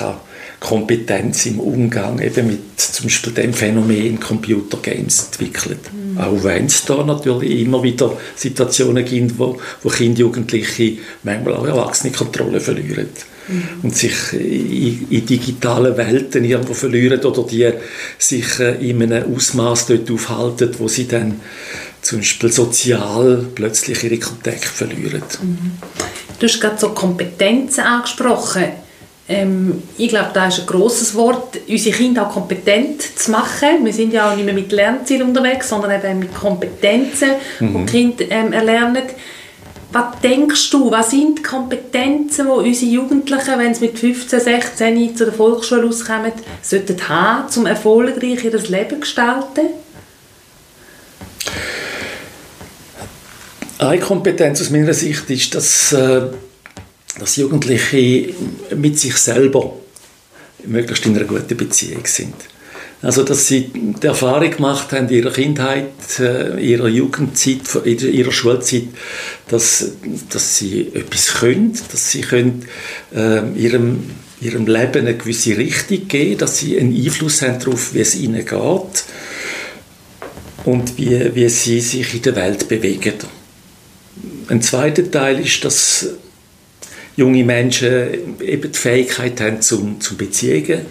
Kompetenz 0.60 1.48
im 1.48 1.60
Umgang 1.60 2.20
eben 2.20 2.48
mit 2.48 2.80
zum 2.80 3.06
Beispiel 3.06 3.34
dem 3.34 3.54
Phänomen 3.54 4.20
Computergames 4.20 5.26
entwickelt. 5.26 5.80
Auch 6.22 6.44
wenn 6.44 6.68
es 6.68 6.86
da 6.86 7.04
natürlich 7.04 7.62
immer 7.62 7.82
wieder 7.82 8.16
Situationen 8.36 9.04
gibt, 9.04 9.40
wo, 9.40 9.58
wo 9.82 9.90
Kinder, 9.90 10.20
Jugendliche, 10.20 10.98
manchmal 11.24 11.56
auch 11.56 11.66
Erwachsene 11.66 12.14
Kontrolle 12.14 12.60
verlieren. 12.60 13.10
Mhm. 13.48 13.64
Und 13.82 13.96
sich 13.96 14.34
in, 14.34 15.08
in, 15.10 15.26
digitalen 15.26 15.98
Welten 15.98 16.46
irgendwo 16.46 16.76
verlieren 16.76 17.20
oder 17.22 17.44
die 17.44 17.72
sich 18.20 18.60
äh, 18.60 18.88
in 18.88 19.02
einem 19.02 19.34
Ausmaß 19.36 19.88
dort 19.88 20.12
aufhalten, 20.12 20.76
wo 20.78 20.88
sie 20.88 21.08
dann 21.08 21.42
zum 22.04 22.20
Beispiel 22.20 22.52
sozial 22.52 23.48
plötzlich 23.56 24.04
ihre 24.04 24.20
Kontakte 24.20 24.68
verlieren. 24.68 25.24
Mhm. 25.42 25.72
Du 26.38 26.48
hast 26.48 26.62
gerade 26.62 26.78
so 26.80 26.90
Kompetenzen 26.90 27.82
angesprochen. 27.82 28.66
Ähm, 29.32 29.82
ich 29.98 30.10
glaube, 30.10 30.32
das 30.34 30.58
ist 30.58 30.60
ein 30.62 30.66
grosses 30.66 31.16
Wort, 31.16 31.58
unsere 31.66 31.96
Kinder 31.96 32.28
auch 32.28 32.34
kompetent 32.34 33.02
zu 33.02 33.32
machen. 33.32 33.86
Wir 33.86 33.94
sind 33.94 34.12
ja 34.12 34.30
auch 34.30 34.36
nicht 34.36 34.44
mehr 34.44 34.54
mit 34.54 34.74
Lernzielen 34.74 35.30
unterwegs, 35.30 35.70
sondern 35.70 35.92
eben 35.92 36.20
mit 36.20 36.36
Kompetenzen, 36.36 37.30
mhm. 37.62 37.86
die 37.86 37.92
Kinder 37.92 38.26
ähm, 38.30 38.52
erlernen. 38.52 39.04
was 39.94 40.20
denkst 40.22 40.70
du, 40.72 40.92
was 40.92 41.12
sind 41.12 41.40
die 41.40 41.44
Kompetenzen, 41.44 42.46
die 42.46 42.52
unsere 42.52 42.92
Jugendlichen, 42.92 43.58
wenn 43.58 43.74
sie 43.74 43.86
mit 43.86 44.00
15, 44.00 44.40
16 44.42 45.16
zu 45.16 45.24
der 45.24 45.34
Volksschule 45.34 45.88
auskommen, 45.88 46.34
sollten 46.62 47.08
haben, 47.08 47.48
um 47.56 47.66
erfolgreich 47.66 48.44
ihr 48.44 48.52
Leben 48.52 48.90
zu 48.90 49.00
gestalten? 49.00 49.68
Eine 53.78 54.00
Kompetenz 54.00 54.60
aus 54.60 54.70
meiner 54.70 54.94
Sicht 54.94 55.30
ist, 55.30 55.56
dass, 55.56 55.94
äh, 55.94 56.22
dass 57.22 57.36
Jugendliche 57.36 58.34
mit 58.76 58.98
sich 58.98 59.16
selber 59.16 59.74
möglichst 60.66 61.06
in 61.06 61.16
einer 61.16 61.26
guten 61.26 61.56
Beziehung 61.56 62.04
sind. 62.06 62.34
Also, 63.04 63.24
dass 63.24 63.48
sie 63.48 63.70
die 63.74 64.08
Erfahrung 64.08 64.50
gemacht 64.50 64.92
haben 64.92 65.08
in 65.08 65.18
ihrer 65.18 65.32
Kindheit, 65.32 65.92
in 66.18 66.26
äh, 66.26 66.60
ihrer 66.60 66.88
Jugendzeit, 66.88 67.62
in 67.84 68.00
ihrer 68.00 68.32
Schulzeit, 68.32 68.86
dass, 69.50 69.92
dass 70.30 70.58
sie 70.58 70.88
etwas 70.94 71.36
können, 71.36 71.78
dass 71.92 72.12
sie 72.12 72.22
können, 72.22 72.66
äh, 73.14 73.42
ihrem, 73.56 74.04
ihrem 74.40 74.66
Leben 74.66 75.08
eine 75.08 75.16
gewisse 75.16 75.58
Richtung 75.58 76.08
geben, 76.08 76.40
dass 76.40 76.58
sie 76.58 76.80
einen 76.80 76.96
Einfluss 76.96 77.44
haben 77.44 77.60
darauf, 77.60 77.94
wie 77.94 78.02
es 78.02 78.16
ihnen 78.16 78.46
geht 78.46 79.04
und 80.66 80.98
wie, 80.98 81.36
wie 81.36 81.50
sie 81.50 81.82
sich 81.82 82.16
in 82.16 82.22
der 82.24 82.36
Welt 82.36 82.68
bewegen. 82.68 83.14
Ein 84.48 84.62
zweiter 84.64 85.10
Teil 85.10 85.40
ist, 85.40 85.64
dass 85.66 86.08
junge 87.22 87.44
Menschen 87.44 88.42
eben 88.42 88.72
die 88.72 88.78
Fähigkeit 88.78 89.40
haben 89.42 89.62
zum, 89.62 90.02
zum 90.02 90.18
Beziehungen 90.18 90.88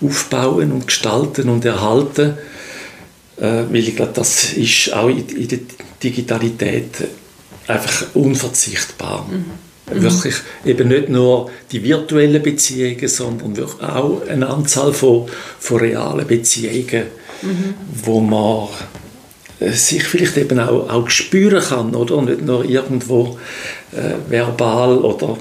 aufbauen 0.00 0.72
und 0.72 0.86
gestalten 0.86 1.48
und 1.50 1.64
erhalten. 1.64 2.38
Äh, 3.36 3.64
weil 3.70 3.76
ich 3.88 3.94
glaube, 3.94 4.12
das 4.14 4.54
ist 4.54 4.92
auch 4.94 5.08
in, 5.08 5.28
in 5.28 5.48
der 5.48 5.58
Digitalität 6.02 6.90
einfach 7.66 8.06
unverzichtbar. 8.14 9.28
Mhm. 9.30 10.02
Wirklich 10.02 10.36
eben 10.64 10.88
nicht 10.88 11.10
nur 11.10 11.50
die 11.70 11.82
virtuellen 11.82 12.42
Beziehungen, 12.42 13.08
sondern 13.08 13.54
auch 13.80 14.26
eine 14.26 14.48
Anzahl 14.48 14.94
von, 14.94 15.28
von 15.58 15.80
realen 15.80 16.26
Beziehungen, 16.26 17.04
mhm. 17.42 17.74
wo 18.04 18.20
man 18.20 18.68
sich 19.70 20.04
vielleicht 20.04 20.36
eben 20.36 20.58
auch, 20.58 20.88
auch 20.88 21.08
spüren 21.08 21.62
kann, 21.62 21.94
oder? 21.94 22.20
Nicht 22.22 22.42
nur 22.42 22.64
irgendwo 22.64 23.38
äh, 23.92 24.30
verbal 24.30 24.98
oder 24.98 25.36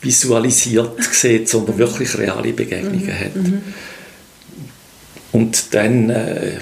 visualisiert 0.00 1.02
sieht, 1.02 1.48
sondern 1.48 1.78
wirklich 1.78 2.16
reale 2.16 2.52
Begegnungen 2.52 3.06
mhm. 3.06 3.20
hat. 3.20 3.36
Mhm. 3.36 3.62
Und 5.32 5.74
dann 5.74 6.10
äh, 6.10 6.52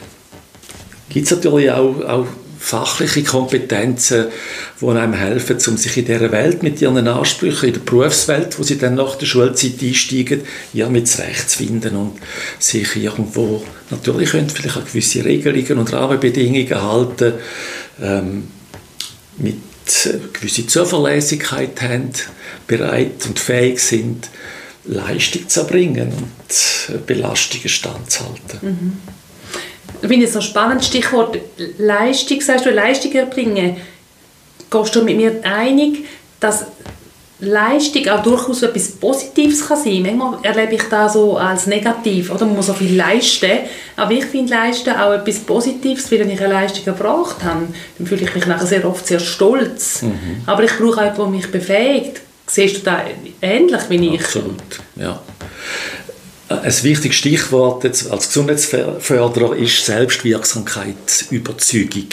gibt 1.08 1.26
es 1.26 1.30
natürlich 1.30 1.70
auch, 1.70 2.00
auch 2.04 2.26
fachliche 2.64 3.22
Kompetenzen, 3.22 4.28
die 4.80 4.86
einem 4.86 5.12
helfen, 5.12 5.58
um 5.66 5.76
sich 5.76 5.98
in 5.98 6.06
dieser 6.06 6.32
Welt 6.32 6.62
mit 6.62 6.80
ihren 6.80 7.06
Ansprüchen, 7.06 7.68
in 7.68 7.74
der 7.74 7.80
Berufswelt, 7.80 8.58
wo 8.58 8.62
sie 8.62 8.78
dann 8.78 8.94
nach 8.94 9.16
der 9.16 9.26
Schulzeit 9.26 9.82
einsteigen, 9.82 10.40
mit 10.90 11.06
zurechtzufinden 11.06 11.94
und 11.94 12.18
sich 12.58 12.96
irgendwo, 12.96 13.62
natürlich 13.90 14.30
können 14.30 14.48
vielleicht 14.48 14.78
auch 14.78 14.84
gewisse 14.86 15.26
Regelungen 15.26 15.78
und 15.78 15.92
Rahmenbedingungen 15.92 16.82
halten, 16.82 17.34
ähm, 18.00 18.48
mit 19.36 19.58
gewisse 20.32 20.66
Zuverlässigkeit 20.66 21.82
haben, 21.82 22.12
bereit 22.66 23.26
und 23.26 23.38
fähig 23.38 23.78
sind, 23.78 24.30
Leistung 24.86 25.50
zu 25.50 25.60
erbringen 25.60 26.12
und 26.14 27.06
Belastungen 27.06 27.68
standzuhalten. 27.68 28.58
Mhm. 28.62 29.23
Ich 30.02 30.08
finde 30.08 30.26
es 30.26 30.36
ein 30.36 30.42
spannendes 30.42 30.86
Stichwort 30.86 31.38
Leistung. 31.78 32.40
Sagst 32.40 32.66
du, 32.66 32.70
Leistung 32.70 33.12
erbringen? 33.12 33.76
Gehst 34.70 34.94
du 34.94 35.02
mit 35.02 35.16
mir 35.16 35.40
einig, 35.44 36.04
dass 36.40 36.66
Leistung 37.40 38.08
auch 38.08 38.22
durchaus 38.22 38.62
etwas 38.62 38.92
Positives 38.92 39.66
kann 39.66 39.82
sein. 39.82 40.02
Manchmal 40.02 40.38
erlebe 40.42 40.74
ich 40.74 40.82
das 40.88 41.14
so 41.14 41.36
als 41.36 41.66
negativ, 41.66 42.30
oder 42.30 42.46
man 42.46 42.56
muss 42.56 42.66
so 42.66 42.74
viel 42.74 42.96
leisten. 42.96 43.50
Aber 43.96 44.12
ich 44.12 44.24
finde 44.24 44.52
Leisten 44.52 44.94
auch 44.94 45.12
etwas 45.12 45.40
Positives, 45.40 46.10
weil 46.10 46.20
wenn 46.20 46.30
ich 46.30 46.40
eine 46.40 46.52
Leistung 46.52 46.86
erbracht 46.86 47.42
habe, 47.44 47.66
dann 47.98 48.06
fühle 48.06 48.22
ich 48.22 48.34
mich 48.34 48.46
nachher 48.46 48.66
sehr 48.66 48.84
oft 48.86 49.06
sehr 49.06 49.20
stolz. 49.20 50.02
Mhm. 50.02 50.42
Aber 50.46 50.62
ich 50.62 50.72
brauche 50.76 51.00
auch 51.00 51.02
jemanden, 51.02 51.16
der 51.16 51.26
mich 51.26 51.50
befähigt. 51.50 52.20
Siehst 52.46 52.78
du 52.78 52.80
das 52.82 53.00
ähnlich 53.40 53.82
wie 53.88 54.14
ich? 54.14 54.20
Absolut, 54.20 54.80
ja. 54.96 55.20
Ein 56.48 56.82
wichtiges 56.82 57.16
Stichwort 57.16 57.84
als 57.84 58.28
Gesundheitsförderer 58.28 59.56
ist 59.56 59.86
Selbstwirksamkeit, 59.86 61.24
Überzeugung. 61.30 62.08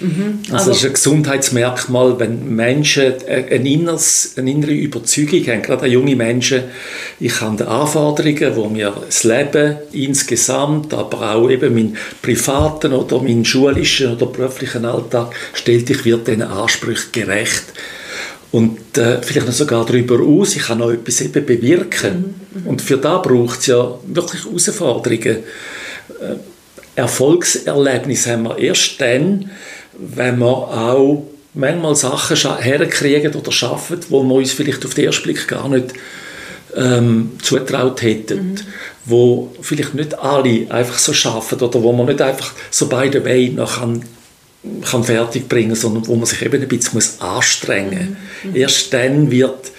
Mhm. 0.00 0.40
Also, 0.50 0.56
also 0.56 0.70
das 0.70 0.78
ist 0.78 0.84
ein 0.86 0.92
Gesundheitsmerkmal, 0.94 2.18
wenn 2.18 2.54
Menschen 2.54 3.14
ein 3.28 3.64
inneres, 3.64 4.34
eine 4.36 4.50
innere 4.50 4.72
Überzeugung 4.72 5.46
haben, 5.46 5.62
gerade 5.62 5.86
junge 5.86 6.16
Menschen, 6.16 6.64
ich 7.20 7.40
habe 7.40 7.56
die 7.56 7.62
Anforderungen, 7.62 8.56
wo 8.56 8.68
mir 8.68 8.92
das 9.06 9.24
Leben 9.24 9.76
insgesamt, 9.92 10.92
aber 10.92 11.34
auch 11.34 11.48
eben 11.48 11.74
meinen 11.74 11.96
privaten 12.22 12.92
oder 12.92 13.22
meinen 13.22 13.44
schulischen 13.44 14.12
oder 14.12 14.26
beruflichen 14.26 14.84
Alltag 14.84 15.32
stellt, 15.52 15.88
ich 15.88 16.04
werde 16.04 16.24
diesen 16.24 16.42
Ansprüchen 16.42 17.12
gerecht. 17.12 17.64
Und 18.54 18.96
äh, 18.98 19.20
vielleicht 19.20 19.48
noch 19.48 19.52
sogar 19.52 19.84
darüber 19.84 20.20
aus, 20.20 20.54
ich 20.54 20.62
kann 20.62 20.78
noch 20.78 20.92
etwas 20.92 21.20
eben 21.22 21.44
bewirken. 21.44 22.36
Mhm. 22.54 22.66
Und 22.68 22.82
für 22.82 22.98
da 22.98 23.18
braucht 23.18 23.58
es 23.58 23.66
ja 23.66 23.98
wirklich 24.06 24.44
Herausforderungen. 24.44 25.38
Äh, 26.20 26.36
Erfolgserlebnis 26.94 28.28
haben 28.28 28.44
wir 28.44 28.56
erst 28.56 29.00
dann, 29.00 29.50
wenn 29.98 30.38
wir 30.38 30.46
auch 30.46 31.26
manchmal 31.52 31.96
Sachen 31.96 32.36
herkriegen 32.60 33.34
oder 33.34 33.50
schaffen, 33.50 33.98
wo 34.08 34.22
wir 34.22 34.34
uns 34.36 34.52
vielleicht 34.52 34.86
auf 34.86 34.94
den 34.94 35.06
ersten 35.06 35.24
Blick 35.24 35.48
gar 35.48 35.68
nicht 35.68 35.92
ähm, 36.76 37.32
zutraut 37.42 38.02
hätten. 38.02 38.50
Mhm. 38.50 38.54
Wo 39.04 39.52
vielleicht 39.62 39.94
nicht 39.94 40.16
alle 40.16 40.70
einfach 40.70 40.98
so 40.98 41.12
schaffen 41.12 41.60
oder 41.60 41.82
wo 41.82 41.92
man 41.92 42.06
nicht 42.06 42.22
einfach 42.22 42.52
so 42.70 42.86
beide 42.86 43.20
Beine 43.20 43.54
noch 43.54 43.80
kann, 43.80 44.04
kann 44.90 45.04
fertig 45.04 45.48
bringen, 45.48 45.74
sondern 45.74 46.06
wo 46.06 46.14
man 46.16 46.26
sich 46.26 46.42
eben 46.42 46.60
ein 46.60 46.68
bisschen 46.68 46.94
muss 46.94 47.20
anstrengen 47.20 48.16
muss. 48.42 48.52
Mhm. 48.52 48.56
Erst 48.56 48.92
dann 48.92 49.30
wird 49.30 49.72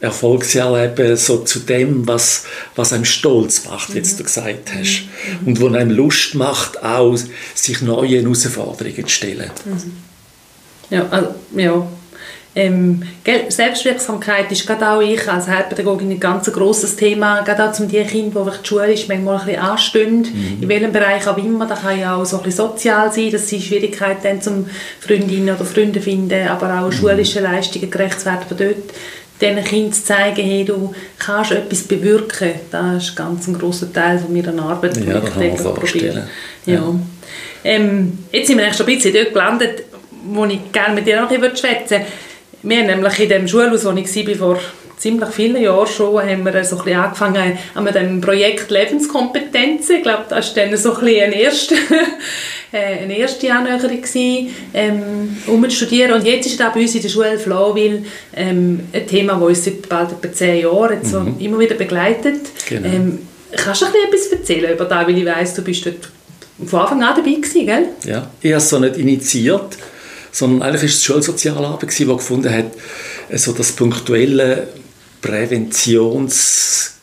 Erfolgserleben 0.00 1.16
so 1.16 1.38
zu 1.38 1.60
dem, 1.60 2.06
was, 2.06 2.44
was 2.74 2.92
einem 2.92 3.06
stolz 3.06 3.64
macht, 3.64 3.94
wie 3.94 4.02
du 4.02 4.22
gesagt 4.22 4.70
hast. 4.74 5.04
Mhm. 5.42 5.46
Und 5.46 5.60
wo 5.60 5.68
einem 5.68 5.90
Lust 5.90 6.34
macht, 6.34 6.82
auch 6.82 7.16
sich 7.54 7.80
neuen 7.80 8.22
Herausforderungen 8.22 9.06
zu 9.06 9.08
stellen. 9.08 9.50
Mhm. 9.64 9.92
Ja, 10.90 11.08
also, 11.08 11.34
ja. 11.54 11.88
Ähm, 12.58 13.02
Selbstwirksamkeit 13.48 14.50
ist 14.50 14.66
gerade 14.66 14.88
auch 14.88 15.02
ich 15.02 15.28
als 15.28 15.46
Heilpädagogin 15.46 16.10
ein 16.10 16.18
ganz 16.18 16.50
grosses 16.50 16.96
Thema, 16.96 17.42
gerade 17.42 17.68
auch 17.68 17.72
zum 17.72 17.86
die 17.86 18.02
Kinder, 18.04 18.50
die 18.50 18.62
die 18.62 18.66
Schule 18.66 18.94
ist, 18.94 19.08
manchmal 19.10 19.40
ein 19.40 19.44
bisschen 19.44 19.60
anstehen, 19.60 20.18
mhm. 20.20 20.62
in 20.62 20.68
welchem 20.70 20.90
Bereich 20.90 21.28
auch 21.28 21.36
immer, 21.36 21.66
das 21.66 21.82
kann 21.82 22.00
ja 22.00 22.16
auch 22.16 22.24
so 22.24 22.38
ein 22.38 22.44
bisschen 22.44 22.68
sozial 22.68 23.12
sein, 23.12 23.30
dass 23.30 23.46
sie 23.48 23.60
Schwierigkeiten 23.60 24.26
haben, 24.26 24.40
zum 24.40 24.66
Freundinnen 25.00 25.54
oder 25.54 25.66
Freunde 25.66 26.00
finden, 26.00 26.48
aber 26.48 26.80
auch 26.80 26.86
mhm. 26.86 26.92
schulische 26.92 27.40
Leistungen 27.40 27.90
gerecht 27.90 28.24
werden, 28.24 28.46
dort 28.48 28.94
diesen 29.38 29.64
Kindern 29.64 29.92
zu 29.92 30.04
zeigen, 30.04 30.42
hey, 30.42 30.64
du 30.64 30.94
kannst 31.18 31.52
etwas 31.52 31.82
bewirken. 31.82 32.52
Das 32.70 33.08
ist 33.08 33.16
ganz 33.16 33.46
ein 33.48 33.58
grosser 33.58 33.92
Teil 33.92 34.18
von 34.18 34.32
meiner 34.32 34.62
Arbeit, 34.62 34.96
ja, 34.96 35.20
das 35.20 35.30
kann 35.30 35.46
man 35.46 35.58
vorstellen. 35.58 36.26
Ja. 36.64 36.74
ja. 36.74 36.94
Ähm, 37.64 38.16
jetzt 38.32 38.46
sind 38.46 38.56
wir 38.56 38.72
schon 38.72 38.86
ein 38.86 38.94
bisschen 38.94 39.12
dort 39.12 39.34
gelandet, 39.34 39.82
wo 40.28 40.46
ich 40.46 40.72
gerne 40.72 40.94
mit 40.94 41.06
dir 41.06 41.20
noch 41.20 41.30
ein 41.30 41.38
bisschen 41.38 41.56
schwätzen 41.58 41.98
würde. 41.98 42.06
Wir 42.66 42.78
haben 42.78 42.86
nämlich 42.86 43.20
in 43.20 43.28
dem 43.28 43.46
Schulhaus, 43.46 43.84
wo 43.84 43.92
ich 43.92 44.28
war, 44.28 44.34
vor 44.34 44.60
ziemlich 44.98 45.28
vielen 45.28 45.62
Jahren 45.62 45.86
schon, 45.86 46.20
haben 46.20 46.44
wir 46.44 46.64
so 46.64 46.78
ein 46.78 46.84
bisschen 46.84 47.00
angefangen 47.00 47.58
an 47.74 47.86
dem 47.86 48.20
Projekt 48.20 48.70
Lebenskompetenzen. 48.70 49.96
Ich 49.96 50.02
glaube, 50.02 50.24
das 50.28 50.56
war 50.56 50.64
dann 50.64 50.76
so 50.76 50.94
ein 50.94 51.04
bisschen 51.04 51.24
ein 51.24 51.32
erster 51.32 51.74
äh, 52.72 53.04
eine 53.04 53.16
erste 53.16 53.52
Annäherung 53.52 54.02
ähm, 54.74 55.36
um 55.46 55.62
zu 55.64 55.76
studieren. 55.76 56.14
Und 56.14 56.26
jetzt 56.26 56.46
ist 56.46 56.60
es 56.60 56.72
bei 56.72 56.80
uns 56.80 56.94
in 56.96 57.02
der 57.02 57.08
Schule 57.08 57.38
Flawil 57.38 58.04
ähm, 58.34 58.80
ein 58.92 59.06
Thema, 59.06 59.34
das 59.34 59.42
uns 59.42 59.64
seit 59.64 59.88
bald 59.88 60.10
etwa 60.10 60.32
zehn 60.32 60.62
Jahren 60.62 60.96
jetzt 61.00 61.12
mhm. 61.12 61.36
immer 61.38 61.60
wieder 61.60 61.76
begleitet. 61.76 62.40
Genau. 62.68 62.88
Ähm, 62.88 63.18
kannst 63.52 63.82
du 63.82 63.86
etwas 63.86 64.26
erzählen 64.32 64.72
über 64.72 64.86
das, 64.86 65.06
weil 65.06 65.18
ich 65.18 65.24
weiss, 65.24 65.54
du 65.54 65.62
bist 65.62 65.86
dort 65.86 66.10
von 66.66 66.80
Anfang 66.80 67.02
an 67.04 67.14
dabei 67.14 67.30
gewesen, 67.30 67.66
gell? 67.66 67.88
Ja, 68.04 68.28
ich 68.40 68.50
habe 68.50 68.58
es 68.58 68.68
so 68.68 68.80
nicht 68.80 68.96
initiiert, 68.96 69.76
sondern 70.32 70.62
eigentlich 70.62 70.82
war 70.82 70.88
es 70.88 70.98
die 70.98 71.04
Schulsozialarbeit, 71.04 71.98
die 71.98 72.04
gefunden 72.04 72.52
hat, 72.52 72.72
also 73.30 73.52
das 73.52 73.72
punktuelle 73.72 74.68
Präventions- 75.22 76.96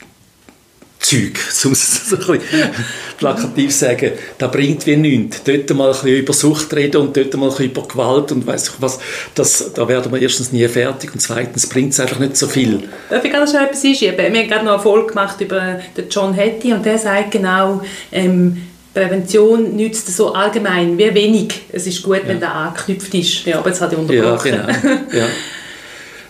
Zeug, 1.04 1.38
um 1.66 1.72
es 1.74 2.10
so 2.10 2.16
ein 2.16 2.40
bisschen 2.40 2.70
plakativ 3.18 3.72
zu 3.72 3.78
sagen, 3.78 4.12
das 4.38 4.52
bringt 4.52 4.86
wie 4.88 4.96
nichts. 4.96 5.44
Dort 5.44 5.70
mal 5.72 5.88
ein 5.88 5.92
bisschen 5.92 6.18
über 6.18 6.34
Sucht 6.34 6.74
reden 6.74 7.02
und 7.02 7.18
dort 7.18 7.34
mal 7.36 7.48
ein 7.48 7.50
bisschen 7.50 7.72
über 7.72 7.88
Gewalt 7.88 8.32
und 8.32 8.48
weiss 8.48 8.70
ich 8.70 8.82
was, 8.82 9.00
das, 9.36 9.74
da 9.74 9.88
werden 9.88 10.12
wir 10.12 10.22
erstens 10.22 10.54
nie 10.54 10.68
fertig 10.68 11.14
und 11.14 11.20
zweitens 11.20 11.68
bringt 11.68 11.92
es 11.92 12.00
einfach 12.00 12.20
nicht 12.20 12.38
so 12.38 12.48
viel. 12.48 12.84
Darf 13.10 13.24
ich 13.24 13.32
gerade 13.32 13.46
schon 13.46 13.62
etwas 13.62 13.84
einschieben? 13.84 14.18
Wir 14.18 14.26
haben 14.26 14.48
gerade 14.48 14.66
noch 14.66 14.74
eine 14.74 14.82
Folge 14.82 15.08
gemacht 15.08 15.42
über 15.42 15.82
den 15.96 16.10
John 16.10 16.36
Hattie 16.36 16.72
und 16.72 16.86
der 16.86 16.98
sagt 16.98 17.32
genau, 17.32 17.82
ähm, 18.12 18.62
Prävention 18.94 19.76
nützt 19.76 20.16
so 20.16 20.34
allgemein 20.34 20.98
wie 20.98 21.14
wenig. 21.14 21.62
Es 21.72 21.88
ist 21.88 22.04
gut, 22.04 22.18
ja. 22.18 22.28
wenn 22.28 22.40
der 22.40 22.54
angeknüpft 22.54 23.14
ist. 23.14 23.46
Ja, 23.46 23.60
aber 23.60 23.70
jetzt 23.70 23.82
hat 23.82 23.92
ich 23.92 23.98
unterbrochen. 23.98 24.54
Ja, 24.54 24.66
genau. 24.66 24.94
ja. 25.14 25.28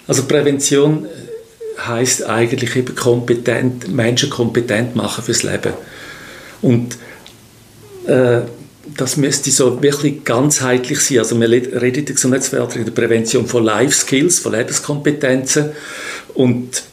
Also 0.08 0.23
Prävention 0.23 1.08
heißt 1.86 2.26
eigentlich 2.26 2.76
eben 2.76 2.95
kompetent, 2.95 3.93
Menschen 3.93 4.30
kompetent 4.30 4.95
machen 4.95 5.23
fürs 5.23 5.43
Leben. 5.43 5.73
Und 6.62 6.97
äh, 8.08 8.41
das 8.97 9.17
müsste 9.17 9.49
so 9.52 9.82
wirklich 9.82 10.23
ganzheitlich 10.23 10.99
sein. 10.99 11.19
Also 11.19 11.39
wir 11.39 11.49
reden 11.49 11.99
in 11.99 12.06
der 12.06 12.15
Gesundheitsförderung 12.15 12.80
in 12.80 12.86
der 12.86 12.91
Prävention 12.91 13.47
von 13.47 13.63
Life 13.63 13.93
Skills, 13.93 14.39
von 14.39 14.54
Lebenskompetenzen 14.54 15.71
und 16.34 16.84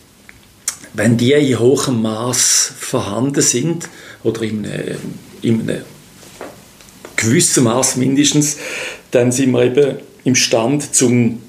wenn 0.92 1.16
die 1.16 1.32
in 1.32 1.58
hohem 1.58 2.02
Maß 2.02 2.72
vorhanden 2.78 3.42
sind 3.42 3.88
oder 4.22 4.42
in, 4.42 4.64
äh, 4.64 4.96
in 5.42 5.62
einem 5.62 5.82
gewissen 7.16 7.64
Maß 7.64 7.96
mindestens, 7.96 8.56
dann 9.10 9.32
sind 9.32 9.52
wir 9.52 9.64
eben 9.64 9.98
imstand 10.24 10.94
zum 10.94 11.42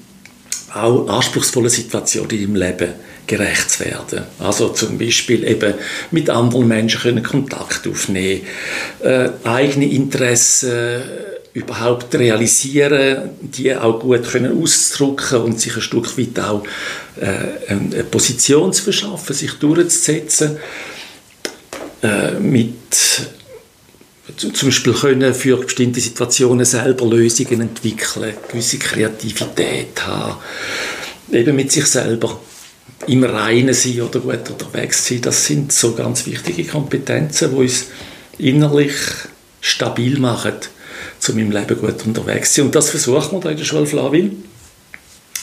auch 0.74 1.06
anspruchsvolle 1.06 1.68
Situationen 1.68 2.42
im 2.42 2.54
Leben 2.54 2.94
gerecht 3.26 3.70
zu 3.70 3.84
werden. 3.84 4.24
Also 4.38 4.70
zum 4.70 4.98
Beispiel 4.98 5.44
eben 5.44 5.74
mit 6.10 6.30
anderen 6.30 6.66
Menschen 6.66 7.00
können 7.00 7.22
Kontakt 7.22 7.86
aufnehmen, 7.86 8.42
äh, 9.02 9.28
eigene 9.44 9.90
Interessen 9.90 11.02
überhaupt 11.54 12.14
realisieren, 12.14 13.30
die 13.40 13.74
auch 13.76 14.00
gut 14.00 14.24
können 14.24 14.60
ausdrücken 14.60 15.42
und 15.42 15.60
sich 15.60 15.76
ein 15.76 15.82
Stück 15.82 16.16
weit 16.18 16.40
auch 16.40 16.64
äh, 17.20 17.70
eine 17.72 18.04
Position 18.04 18.72
zu 18.72 18.84
verschaffen, 18.84 19.34
sich 19.36 19.52
durchzusetzen, 19.54 20.56
äh, 22.02 22.32
mit 22.40 22.72
zum 24.36 24.68
Beispiel 24.68 24.92
können 24.92 25.34
für 25.34 25.56
bestimmte 25.56 26.00
Situationen 26.00 26.64
selber 26.64 27.06
Lösungen 27.06 27.60
entwickeln, 27.60 28.34
gewisse 28.48 28.78
Kreativität 28.78 30.06
haben, 30.06 30.36
eben 31.32 31.56
mit 31.56 31.72
sich 31.72 31.86
selber 31.86 32.40
im 33.06 33.24
Reinen 33.24 33.74
sein 33.74 34.00
oder 34.00 34.20
gut 34.20 34.48
unterwegs 34.48 35.06
sein, 35.06 35.20
das 35.22 35.46
sind 35.46 35.72
so 35.72 35.94
ganz 35.94 36.26
wichtige 36.26 36.64
Kompetenzen, 36.64 37.50
die 37.50 37.56
uns 37.56 37.86
innerlich 38.38 38.94
stabil 39.60 40.18
machen, 40.18 40.54
um 41.28 41.38
im 41.38 41.50
Leben 41.50 41.80
gut 41.80 42.04
unterwegs 42.06 42.52
zu 42.52 42.60
sein. 42.60 42.66
Und 42.66 42.74
das 42.74 42.90
versuchen 42.90 43.32
wir 43.32 43.40
da 43.40 43.50
in 43.50 43.56
der 43.56 43.64
Schule 43.64 43.86
Flavil 43.86 44.36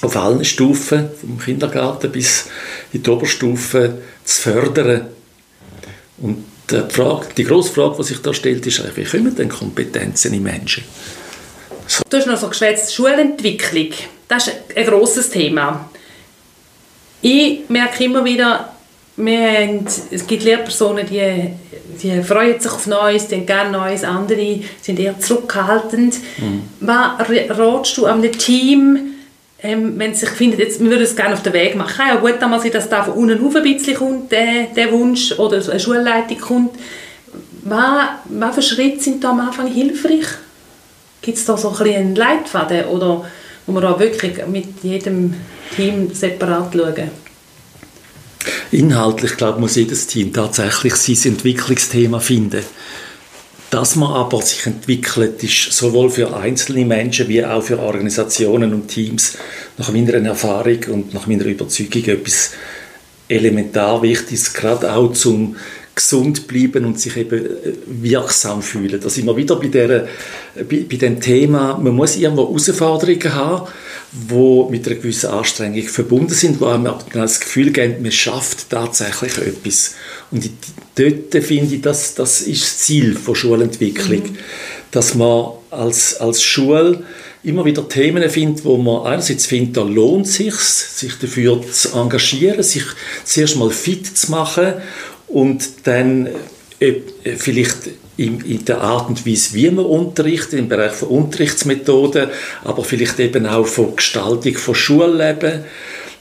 auf 0.02 0.15
allen 0.15 0.45
Stufen, 0.45 1.10
vom 1.19 1.39
Kindergarten 1.39 2.12
bis 2.12 2.45
in 2.93 3.04
die 3.04 3.10
Oberstufe, 3.10 4.02
zu 4.23 4.41
fördern. 4.41 5.08
Und 6.19 6.45
die, 6.72 6.90
Frage, 6.90 7.28
die 7.36 7.44
grosse 7.44 7.72
Frage, 7.72 7.98
die 7.98 8.04
sich 8.04 8.22
da 8.22 8.34
stellt, 8.34 8.66
ist, 8.66 8.84
wie 8.96 9.04
kommen 9.04 9.36
denn 9.36 9.50
Kompetenzen 9.50 10.34
in 10.34 10.44
Menschen? 10.44 10.84
So. 11.88 12.04
Du 12.10 12.18
hast 12.18 12.28
noch 12.28 12.38
so 12.38 12.50
geschwätzt, 12.50 12.94
Schulentwicklung. 12.94 13.90
Das 14.28 14.48
ist 14.48 14.56
ein 14.76 14.86
grosses 14.86 15.30
Thema. 15.30 15.90
Ich 17.22 17.68
merke 17.70 18.04
immer 18.04 18.24
wieder, 18.24 18.74
haben, 19.20 19.86
es 20.12 20.26
gibt 20.26 20.44
Lehrpersonen, 20.44 21.06
die, 21.08 21.50
die 22.02 22.24
freuen 22.24 22.60
sich 22.60 22.72
auf 22.72 22.88
Neues, 22.88 23.28
die 23.28 23.36
haben 23.36 23.46
gerne 23.46 23.72
Neues, 23.72 24.04
andere 24.04 24.62
sind 24.82 25.00
eher 25.00 25.20
zurückhaltend. 25.20 26.16
Mhm. 26.38 26.62
Was 26.80 27.28
rätst 27.28 27.98
du 27.98 28.06
einem 28.06 28.32
Team, 28.32 29.09
ähm, 29.62 29.93
wenn 29.98 30.13
sich 30.13 30.30
findet, 30.30 30.60
jetzt, 30.60 30.80
wir 30.80 30.89
würden 30.89 31.04
es 31.04 31.15
gerne 31.15 31.34
auf 31.34 31.43
den 31.43 31.54
Weg 31.54 31.76
machen. 31.76 32.06
Ja 32.08 32.15
gut, 32.15 32.36
dann 32.39 32.52
sein, 32.62 32.72
dass 32.72 32.89
da 32.89 33.04
von 33.04 33.15
unten 33.15 33.39
auf 33.45 33.56
ein 33.56 33.63
bisschen 33.63 33.95
kommt, 33.95 34.32
der, 34.32 34.67
der 34.76 34.91
Wunsch, 34.91 35.34
oder 35.38 35.62
eine 35.69 35.80
Schulleitung 35.80 36.38
kommt. 36.39 36.76
Für 37.63 38.62
Schritte 38.62 39.02
sind 39.02 39.24
da 39.24 39.32
am 39.32 39.41
Anfang 39.41 39.67
hilfreich? 39.67 40.26
Gibt 41.22 41.38
es 41.38 41.45
da 41.45 41.58
so 41.58 41.69
ein 41.69 41.76
einen 41.95 42.15
Leitfaden, 42.15 42.86
oder 42.86 43.26
wo 43.65 43.74
man 43.74 43.84
da 43.84 44.00
wirklich 44.00 44.45
mit 44.48 44.82
jedem 44.82 45.34
Team 45.76 46.13
separat 46.13 46.74
schauen? 46.74 47.12
Inhaltlich, 48.72 49.36
glaube 49.36 49.60
muss 49.60 49.76
jedes 49.76 50.08
Team 50.08 50.32
tatsächlich 50.32 50.95
sein 50.95 51.34
Entwicklungsthema 51.34 52.19
finden. 52.19 52.63
Dass 53.70 53.96
man 53.96 54.12
aber 54.14 54.42
sich 54.42 54.66
entwickelt, 54.66 55.44
ist 55.44 55.72
sowohl 55.72 56.10
für 56.10 56.36
einzelne 56.36 56.86
Menschen 56.86 57.28
wie 57.28 57.46
auch 57.46 57.62
für 57.62 57.80
Organisationen 57.80 58.74
und 58.74 58.88
Teams 58.88 59.38
nach 59.78 59.92
meiner 59.92 60.14
Erfahrung 60.14 60.80
und 60.90 61.14
nach 61.14 61.28
meiner 61.28 61.46
Überzeugung 61.46 62.04
etwas 62.06 62.52
elementar 63.28 64.02
Wichtiges, 64.02 64.54
gerade 64.54 64.92
auch 64.92 65.14
zum 65.14 65.56
gesund 65.94 66.48
bleiben 66.48 66.86
und 66.86 67.00
sich 67.00 67.16
eben 67.18 67.46
äh, 67.46 67.74
wirksam 67.86 68.62
fühlen. 68.62 69.00
Da 69.02 69.10
sind 69.10 69.26
wir 69.26 69.36
wieder 69.36 69.58
bei, 69.58 69.68
der, 69.68 70.08
bei, 70.56 70.86
bei 70.90 70.96
dem 70.96 71.20
Thema, 71.20 71.78
man 71.78 71.94
muss 71.94 72.16
irgendwo 72.16 72.48
Herausforderungen 72.48 73.34
haben, 73.36 73.68
die 74.12 74.72
mit 74.72 74.88
einer 74.88 74.95
gewissen 74.95 75.30
Anstrengung 75.30 75.84
verbunden 75.84 76.34
sind, 76.34 76.60
wo 76.60 76.65
einem 76.65 76.93
das 77.13 77.39
Gefühl 77.39 77.72
geben, 77.72 78.02
man 78.02 78.12
schafft 78.12 78.69
tatsächlich 78.69 79.38
etwas. 79.38 79.95
Und 80.32 80.50
dort 80.95 81.43
finde 81.43 81.76
ich, 81.76 81.82
das, 81.82 82.15
das 82.15 82.41
ist 82.41 82.63
das 82.63 82.78
Ziel 82.80 83.15
von 83.15 83.36
Schulentwicklung, 83.36 84.24
mhm. 84.24 84.38
dass 84.91 85.15
man 85.15 85.52
als, 85.69 86.15
als 86.19 86.41
Schule 86.41 87.04
immer 87.43 87.63
wieder 87.65 87.88
Themen 87.88 88.28
findet, 88.30 88.65
wo 88.65 88.78
man 88.78 89.06
einerseits 89.06 89.45
findet, 89.45 89.78
da 89.78 89.84
lohnt 89.84 90.26
es 90.26 90.36
sich, 90.36 90.56
sich 90.56 91.13
dafür 91.19 91.62
zu 91.72 91.93
engagieren, 91.93 92.63
sich 92.63 92.84
zuerst 93.24 93.56
mal 93.56 93.69
fit 93.69 94.17
zu 94.17 94.32
machen 94.32 94.74
und 95.28 95.63
dann 95.86 96.30
äh, 96.80 96.95
vielleicht 97.38 97.78
in, 98.20 98.42
in, 98.42 98.66
der 98.66 98.82
Art 98.82 99.08
und 99.08 99.26
Weise, 99.26 99.54
wie 99.54 99.72
man 99.72 99.86
unterrichtet, 99.86 100.60
im 100.60 100.68
Bereich 100.68 100.92
von 100.92 101.08
Unterrichtsmethoden, 101.08 102.28
aber 102.66 102.84
vielleicht 102.84 103.20
eben 103.20 103.46
auch 103.46 103.66
von 103.66 103.96
Gestaltung 103.96 104.56
von 104.56 104.76
Schulleben 104.76 105.64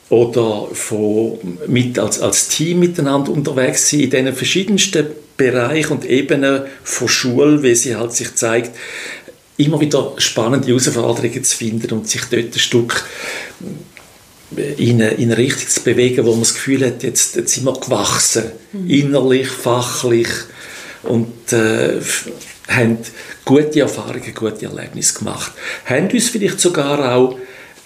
oder 0.08 0.68
von, 0.72 1.38
mit 1.66 1.98
als, 1.98 2.20
als 2.20 2.48
Team 2.48 2.78
miteinander 2.78 3.32
unterwegs 3.32 3.90
sein 3.90 4.00
in 4.00 4.10
diesen 4.10 4.32
verschiedensten 4.32 5.06
Bereichen 5.36 5.92
und 5.92 6.04
Ebenen 6.04 6.62
von 6.84 7.08
Schule, 7.08 7.62
wie 7.62 7.74
sie 7.74 7.96
halt 7.96 8.12
sich 8.12 8.34
zeigt, 8.34 8.76
immer 9.56 9.80
wieder 9.80 10.14
spannende 10.18 10.68
Herausforderungen 10.68 11.42
zu 11.42 11.56
finden 11.56 11.92
und 11.92 12.08
sich 12.08 12.22
dort 12.30 12.54
ein 12.54 12.58
Stück 12.58 13.04
in 14.56 15.02
eine, 15.02 15.10
in 15.14 15.24
eine 15.32 15.36
Richtung 15.36 15.68
zu 15.68 15.82
bewegen, 15.82 16.24
wo 16.24 16.30
man 16.30 16.40
das 16.40 16.54
Gefühl 16.54 16.86
hat, 16.86 17.02
jetzt, 17.02 17.36
jetzt 17.36 17.54
sind 17.54 17.64
wir 17.64 17.72
gewachsen, 17.72 18.44
mhm. 18.72 18.88
innerlich, 18.88 19.48
fachlich 19.48 20.28
und 21.02 21.52
äh, 21.52 22.00
haben 22.68 22.98
gute 23.44 23.80
Erfahrungen, 23.80 24.34
gute 24.34 24.66
Erlebnisse 24.66 25.18
gemacht. 25.18 25.52
Haben 25.86 26.10
uns 26.10 26.28
vielleicht 26.28 26.60
sogar 26.60 27.14
auch 27.14 27.36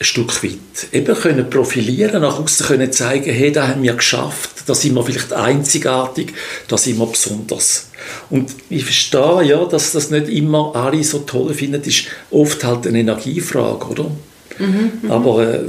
ein 0.03 0.05
Stück 0.05 0.43
weit 0.43 0.59
eben 0.93 1.15
können 1.15 1.49
profilieren, 1.49 2.23
nach 2.23 2.41
außen 2.41 2.67
können 2.67 2.91
zeigen, 2.91 3.33
hey, 3.33 3.53
da 3.53 3.69
haben 3.69 3.83
wir 3.83 3.95
geschafft, 3.95 4.65
da 4.67 4.75
sind 4.75 4.95
wir 4.95 5.05
vielleicht 5.05 5.33
einzigartig, 5.33 6.33
da 6.67 6.77
sind 6.77 6.99
wir 6.99 7.07
besonders. 7.07 7.89
Und 8.29 8.53
ich 8.69 8.85
verstehe, 8.85 9.45
ja, 9.45 9.65
dass 9.65 9.93
das 9.93 10.11
nicht 10.11 10.29
immer 10.29 10.75
alle 10.75 11.05
so 11.05 11.21
toll 11.21 11.55
finden, 11.55 11.83
ist 11.83 12.07
oft 12.31 12.65
halt 12.65 12.87
eine 12.87 12.99
Energiefrage, 12.99 13.87
oder? 13.87 14.11
Mhm, 14.59 14.93
mhm. 15.03 15.11
Aber 15.11 15.47
äh, 15.47 15.61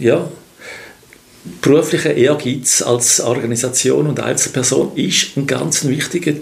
ja, 0.00 0.26
beruflicher 1.60 2.14
Ehrgeiz 2.14 2.80
als 2.80 3.20
Organisation 3.20 4.06
und 4.06 4.20
Einzelperson 4.20 4.92
ist 4.96 5.36
ein 5.36 5.46
ganz 5.46 5.84
wichtiger 5.84 6.32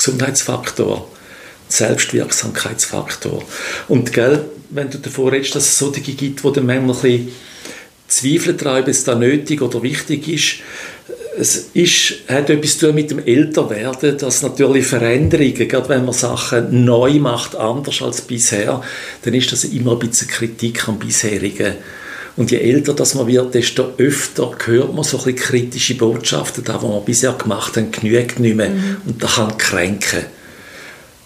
Gesundheitsfaktor, 0.00 1.06
Selbstwirksamkeitsfaktor. 1.68 3.42
Und 3.86 4.12
gell, 4.14 4.46
wenn 4.70 4.88
du 4.88 4.98
davor 4.98 5.30
redest, 5.30 5.54
dass 5.54 5.64
es 5.64 5.78
solche 5.78 6.00
gibt, 6.00 6.42
die 6.42 6.52
dann 6.52 6.66
manchmal 6.66 6.96
ein 6.96 7.02
bisschen 7.02 7.32
Zweifel 8.08 8.56
treiben, 8.56 8.84
ob 8.84 8.88
es 8.88 9.04
da 9.04 9.14
nötig 9.14 9.60
oder 9.60 9.82
wichtig 9.82 10.26
ist, 10.26 10.54
es 11.38 11.68
ist, 11.74 12.14
hat 12.28 12.50
etwas 12.50 12.78
zu 12.78 12.86
tun 12.86 12.94
mit 12.94 13.10
dem 13.10 13.24
Älterwerden, 13.24 14.18
dass 14.18 14.42
natürlich 14.42 14.86
Veränderungen, 14.86 15.68
gerade 15.68 15.88
wenn 15.88 16.04
man 16.04 16.14
Sachen 16.14 16.84
neu 16.84 17.14
macht, 17.14 17.54
anders 17.54 18.02
als 18.02 18.22
bisher, 18.22 18.82
dann 19.22 19.34
ist 19.34 19.52
das 19.52 19.64
immer 19.64 19.92
ein 19.92 19.98
bisschen 20.00 20.28
Kritik 20.28 20.88
am 20.88 20.98
bisherigen 20.98 21.74
und 22.36 22.50
je 22.50 22.58
älter 22.58 22.94
das 22.94 23.14
man 23.14 23.26
wird, 23.26 23.54
desto 23.54 23.92
öfter 23.98 24.52
hört 24.64 24.94
man 24.94 25.04
so 25.04 25.18
ein 25.18 25.24
bisschen 25.24 25.38
kritische 25.38 25.94
Botschaften, 25.96 26.64
da, 26.64 26.74
was 26.74 26.82
man 26.82 27.04
bisher 27.04 27.32
gemacht 27.32 27.76
hat, 27.76 27.92
genügt 27.92 28.38
nicht 28.38 28.56
mehr. 28.56 28.70
Mhm. 28.70 28.96
Und 29.06 29.22
das 29.22 29.34
kann 29.34 29.58
kränken. 29.58 30.24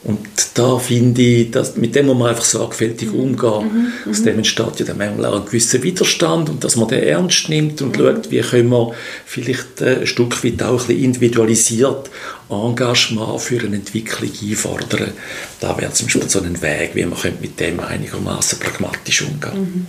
Und 0.04 0.18
da 0.52 0.78
finde 0.78 1.22
ich, 1.22 1.50
dass, 1.50 1.76
mit 1.76 1.94
dem 1.94 2.06
muss 2.06 2.18
man 2.18 2.28
einfach 2.28 2.44
sorgfältig 2.44 3.10
mhm. 3.10 3.20
umgehen. 3.20 3.92
Mhm. 4.04 4.10
Aus 4.10 4.22
dem 4.22 4.36
entsteht 4.36 4.80
ja 4.80 4.84
dann 4.84 4.98
manchmal 4.98 5.26
auch 5.26 5.40
ein 5.40 5.46
gewisser 5.46 5.82
Widerstand 5.82 6.50
und 6.50 6.62
dass 6.62 6.76
man 6.76 6.88
den 6.88 7.02
ernst 7.02 7.48
nimmt 7.48 7.80
und 7.80 7.96
mhm. 7.96 8.02
schaut, 8.02 8.30
wie 8.30 8.40
können 8.40 8.68
wir 8.68 8.92
vielleicht 9.24 9.80
äh, 9.80 10.00
ein 10.00 10.06
Stück 10.06 10.44
weit 10.44 10.62
auch 10.62 10.72
ein 10.82 10.86
bisschen 10.86 11.04
individualisiert 11.04 12.10
Engagement 12.50 13.40
für 13.40 13.60
eine 13.60 13.76
Entwicklung 13.76 14.30
einfordern. 14.42 15.12
Da 15.60 15.78
wäre 15.78 15.92
zum 15.92 16.06
Beispiel 16.06 16.28
so 16.28 16.40
ein 16.42 16.60
Weg, 16.60 16.90
wie 16.94 17.06
man 17.06 17.18
mit 17.40 17.58
dem 17.58 17.80
einigermaßen 17.80 18.58
pragmatisch 18.58 19.22
umgehen 19.22 19.60
mhm 19.60 19.86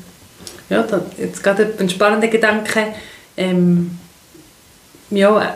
ja, 0.70 0.84
da, 0.84 1.06
jetzt 1.18 1.44
gerade 1.44 1.74
ein 1.80 1.90
spannender 1.90 2.28
Gedanke. 2.28 2.88
Ähm, 3.38 3.98
ja, 5.12 5.56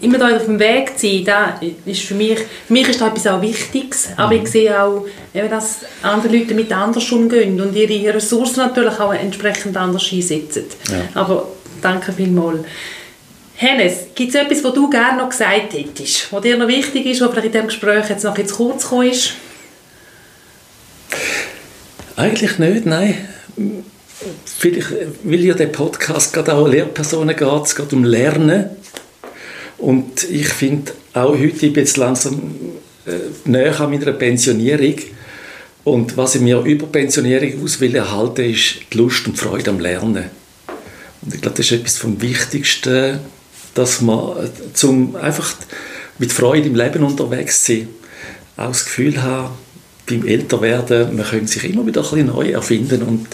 immer 0.00 0.18
da 0.18 0.34
auf 0.34 0.46
dem 0.46 0.58
Weg 0.58 0.98
zu 0.98 1.06
sein, 1.06 1.24
da 1.24 1.60
ist 1.84 2.02
für 2.02 2.14
mich, 2.14 2.38
für 2.38 2.72
mich 2.72 2.88
ist 2.88 3.00
da 3.00 3.08
etwas 3.08 3.26
auch 3.26 3.42
Wichtiges, 3.42 4.08
aber 4.16 4.32
ich 4.32 4.48
sehe 4.48 4.82
auch, 4.82 5.06
eben, 5.34 5.50
dass 5.50 5.80
andere 6.02 6.34
Leute 6.36 6.54
mit 6.54 6.72
anders 6.72 7.10
umgehen 7.12 7.60
und 7.60 7.74
ihre 7.74 8.14
Ressourcen 8.14 8.60
natürlich 8.60 8.98
auch 8.98 9.12
entsprechend 9.12 9.76
anders 9.76 10.10
einsetzen. 10.10 10.64
Ja. 10.90 11.20
Aber 11.20 11.48
danke 11.82 12.12
vielmals. 12.12 12.60
Hennes, 13.56 14.06
gibt 14.14 14.34
es 14.34 14.40
etwas, 14.40 14.62
was 14.62 14.72
du 14.72 14.88
gerne 14.88 15.18
noch 15.18 15.30
gesagt 15.30 15.72
hättest, 15.72 16.32
was 16.32 16.42
dir 16.42 16.56
noch 16.56 16.68
wichtig 16.68 17.06
ist, 17.06 17.20
was 17.20 17.30
vielleicht 17.30 17.46
in 17.46 17.52
diesem 17.52 17.66
Gespräch 17.66 18.08
jetzt 18.08 18.24
noch 18.24 18.38
jetzt 18.38 18.54
kurz 18.54 18.84
gekommen 18.84 19.10
ist? 19.10 19.32
Eigentlich 22.16 22.58
nicht, 22.58 22.86
nein. 22.86 23.28
Vielleicht 24.44 24.88
will 25.22 25.44
ja 25.44 25.54
der 25.54 25.66
Podcast 25.66 26.32
gerade 26.32 26.54
auch 26.54 26.66
Lehrpersonen 26.66 27.36
geht, 27.36 27.64
es 27.64 27.76
geht 27.76 27.92
um 27.92 28.04
Lernen. 28.04 28.70
Und 29.78 30.28
ich 30.28 30.48
finde 30.48 30.92
auch 31.14 31.34
heute, 31.34 31.66
ich 31.66 31.72
bin 31.72 31.84
jetzt 31.84 31.96
langsam 31.96 32.52
äh, 33.06 33.10
näher 33.48 33.80
an 33.80 33.90
meiner 33.90 34.12
Pensionierung. 34.12 34.96
Und 35.84 36.16
was 36.16 36.34
ich 36.34 36.40
mir 36.40 36.60
über 36.62 36.86
Pensionierung 36.86 37.62
aus 37.62 37.80
will 37.80 37.94
erhalten, 37.94 38.50
ist 38.50 38.80
die 38.92 38.98
Lust 38.98 39.26
und 39.26 39.38
Freude 39.38 39.70
am 39.70 39.78
Lernen. 39.78 40.24
Und 41.22 41.34
ich 41.34 41.40
glaube, 41.40 41.56
das 41.56 41.66
ist 41.66 41.72
etwas 41.72 41.98
vom 41.98 42.20
Wichtigsten, 42.20 43.20
dass 43.74 44.00
man 44.00 44.44
äh, 44.44 44.50
zum 44.74 45.14
einfach 45.14 45.54
mit 46.18 46.32
Freude 46.32 46.68
im 46.68 46.74
Leben 46.74 47.04
unterwegs 47.04 47.64
sein, 47.64 47.88
auch 48.56 48.68
das 48.68 48.84
Gefühl 48.84 49.22
haben, 49.22 49.50
beim 50.08 50.26
Älterwerden, 50.26 51.16
man 51.16 51.26
kann 51.26 51.46
sich 51.46 51.64
immer 51.64 51.86
wieder 51.86 52.02
ein 52.02 52.10
bisschen 52.10 52.26
neu 52.26 52.50
erfinden 52.50 53.02
und 53.02 53.28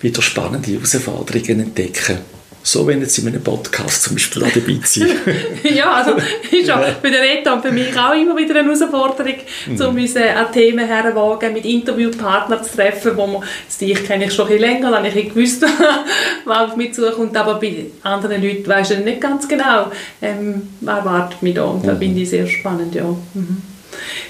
wieder 0.00 0.22
spannende 0.22 0.70
Herausforderungen 0.70 1.60
entdecken. 1.60 2.18
So, 2.66 2.84
wenn 2.84 3.00
jetzt 3.00 3.16
in 3.18 3.28
einem 3.28 3.44
Podcast 3.44 4.02
zum 4.02 4.14
Beispiel 4.16 4.42
auch 4.42 4.50
dabei 4.50 4.80
sein. 4.82 5.08
ja, 5.72 5.88
also 5.88 6.16
ist 6.50 6.66
ja 6.66 6.82
für 7.00 7.10
den 7.12 7.20
Reta 7.20 7.52
und 7.52 7.62
für 7.62 7.70
mich 7.70 7.96
auch 7.96 8.12
immer 8.12 8.36
wieder 8.36 8.58
eine 8.58 8.64
Herausforderung, 8.64 9.36
mhm. 9.66 9.80
um 9.82 9.94
uns 9.94 10.16
an 10.16 10.52
Themen 10.52 10.84
herwagen, 10.84 11.52
mit 11.52 11.64
Interviewpartnern 11.64 12.64
zu 12.64 12.74
treffen, 12.74 13.16
wo 13.16 13.28
man, 13.28 13.44
dich 13.80 14.04
kenne 14.04 14.24
ich 14.24 14.34
schon 14.34 14.46
ein 14.46 14.54
bisschen 14.54 14.68
länger, 14.68 14.96
habe 14.96 15.06
ich 15.06 15.32
gewusst, 15.32 15.64
was 16.44 16.58
auf 16.58 16.76
mich 16.76 16.92
zukommt, 16.92 17.36
aber 17.36 17.60
bei 17.60 17.86
anderen 18.02 18.42
Leuten 18.42 18.66
weiß 18.66 18.90
ich 18.90 18.98
nicht 18.98 19.20
ganz 19.20 19.46
genau, 19.46 19.92
ähm, 20.20 20.70
was 20.80 20.98
erwartet 20.98 21.42
mich 21.42 21.54
da 21.54 21.66
und 21.66 21.84
mhm. 21.84 21.86
da 21.86 21.94
finde 21.94 22.20
ich 22.20 22.30
sehr 22.30 22.48
spannend, 22.48 22.96
ja. 22.96 23.04
Mhm. 23.04 23.62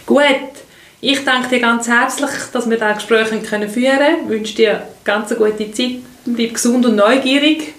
Gut, 0.04 0.55
ich 1.00 1.24
danke 1.24 1.48
dir 1.48 1.60
ganz 1.60 1.88
herzlich, 1.88 2.30
dass 2.52 2.68
wir 2.68 2.78
dieses 2.78 2.94
Gespräch 2.94 3.28
führen 3.28 3.42
können. 3.42 3.68
Ich 3.68 4.28
wünsche 4.28 4.54
dir 4.54 4.82
ganz 5.04 5.30
eine 5.30 5.38
gute 5.38 5.70
Zeit, 5.72 5.96
bleib 6.24 6.54
gesund 6.54 6.86
und 6.86 6.96
neugierig 6.96 7.74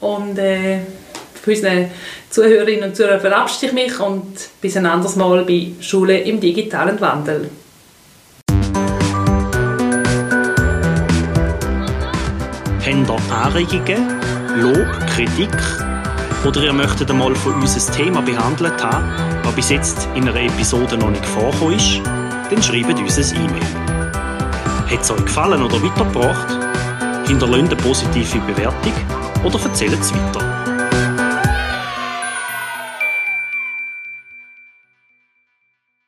und 0.00 0.38
äh, 0.38 0.80
für 1.42 1.50
unsere 1.50 1.90
Zuhörerinnen 2.30 2.90
und 2.90 2.96
Zuhörer 2.96 3.20
verabschiede 3.20 3.66
ich 3.66 3.72
mich 3.72 4.00
und 4.00 4.36
bis 4.60 4.76
ein 4.76 4.86
anderes 4.86 5.16
Mal 5.16 5.44
bei 5.44 5.72
Schule 5.80 6.18
im 6.18 6.40
digitalen 6.40 7.00
Wandel. 7.00 7.50
Habt 12.84 13.30
ihr 13.30 13.36
Anregungen, 13.36 14.20
Lob, 14.60 14.86
Kritik 15.14 15.50
oder 16.46 16.62
ihr 16.62 16.72
möchtet 16.72 17.10
einmal 17.10 17.34
von 17.34 17.54
uns 17.54 17.76
ein 17.76 17.94
Thema 17.94 18.22
behandelt 18.22 18.82
haben, 18.82 19.42
das 19.42 19.54
bis 19.54 19.70
jetzt 19.70 20.08
in 20.14 20.28
einer 20.28 20.40
Episode 20.40 20.96
noch 20.96 21.10
nicht 21.10 21.24
vorgekommen 21.24 21.76
ist, 21.76 22.00
dann 22.52 22.62
schreibt 22.62 22.98
uns 22.98 23.18
ein 23.18 23.44
E-Mail. 23.44 23.62
Hat 24.90 25.00
es 25.00 25.10
euch 25.10 25.24
gefallen 25.24 25.62
oder 25.62 25.82
weitergebracht? 25.82 27.26
Hinterlasst 27.26 27.72
eine 27.72 27.76
positive 27.76 28.40
Bewertung 28.40 28.92
oder 29.44 29.60
erzählt 29.62 29.98
es 29.98 30.12
weiter. 30.12 30.61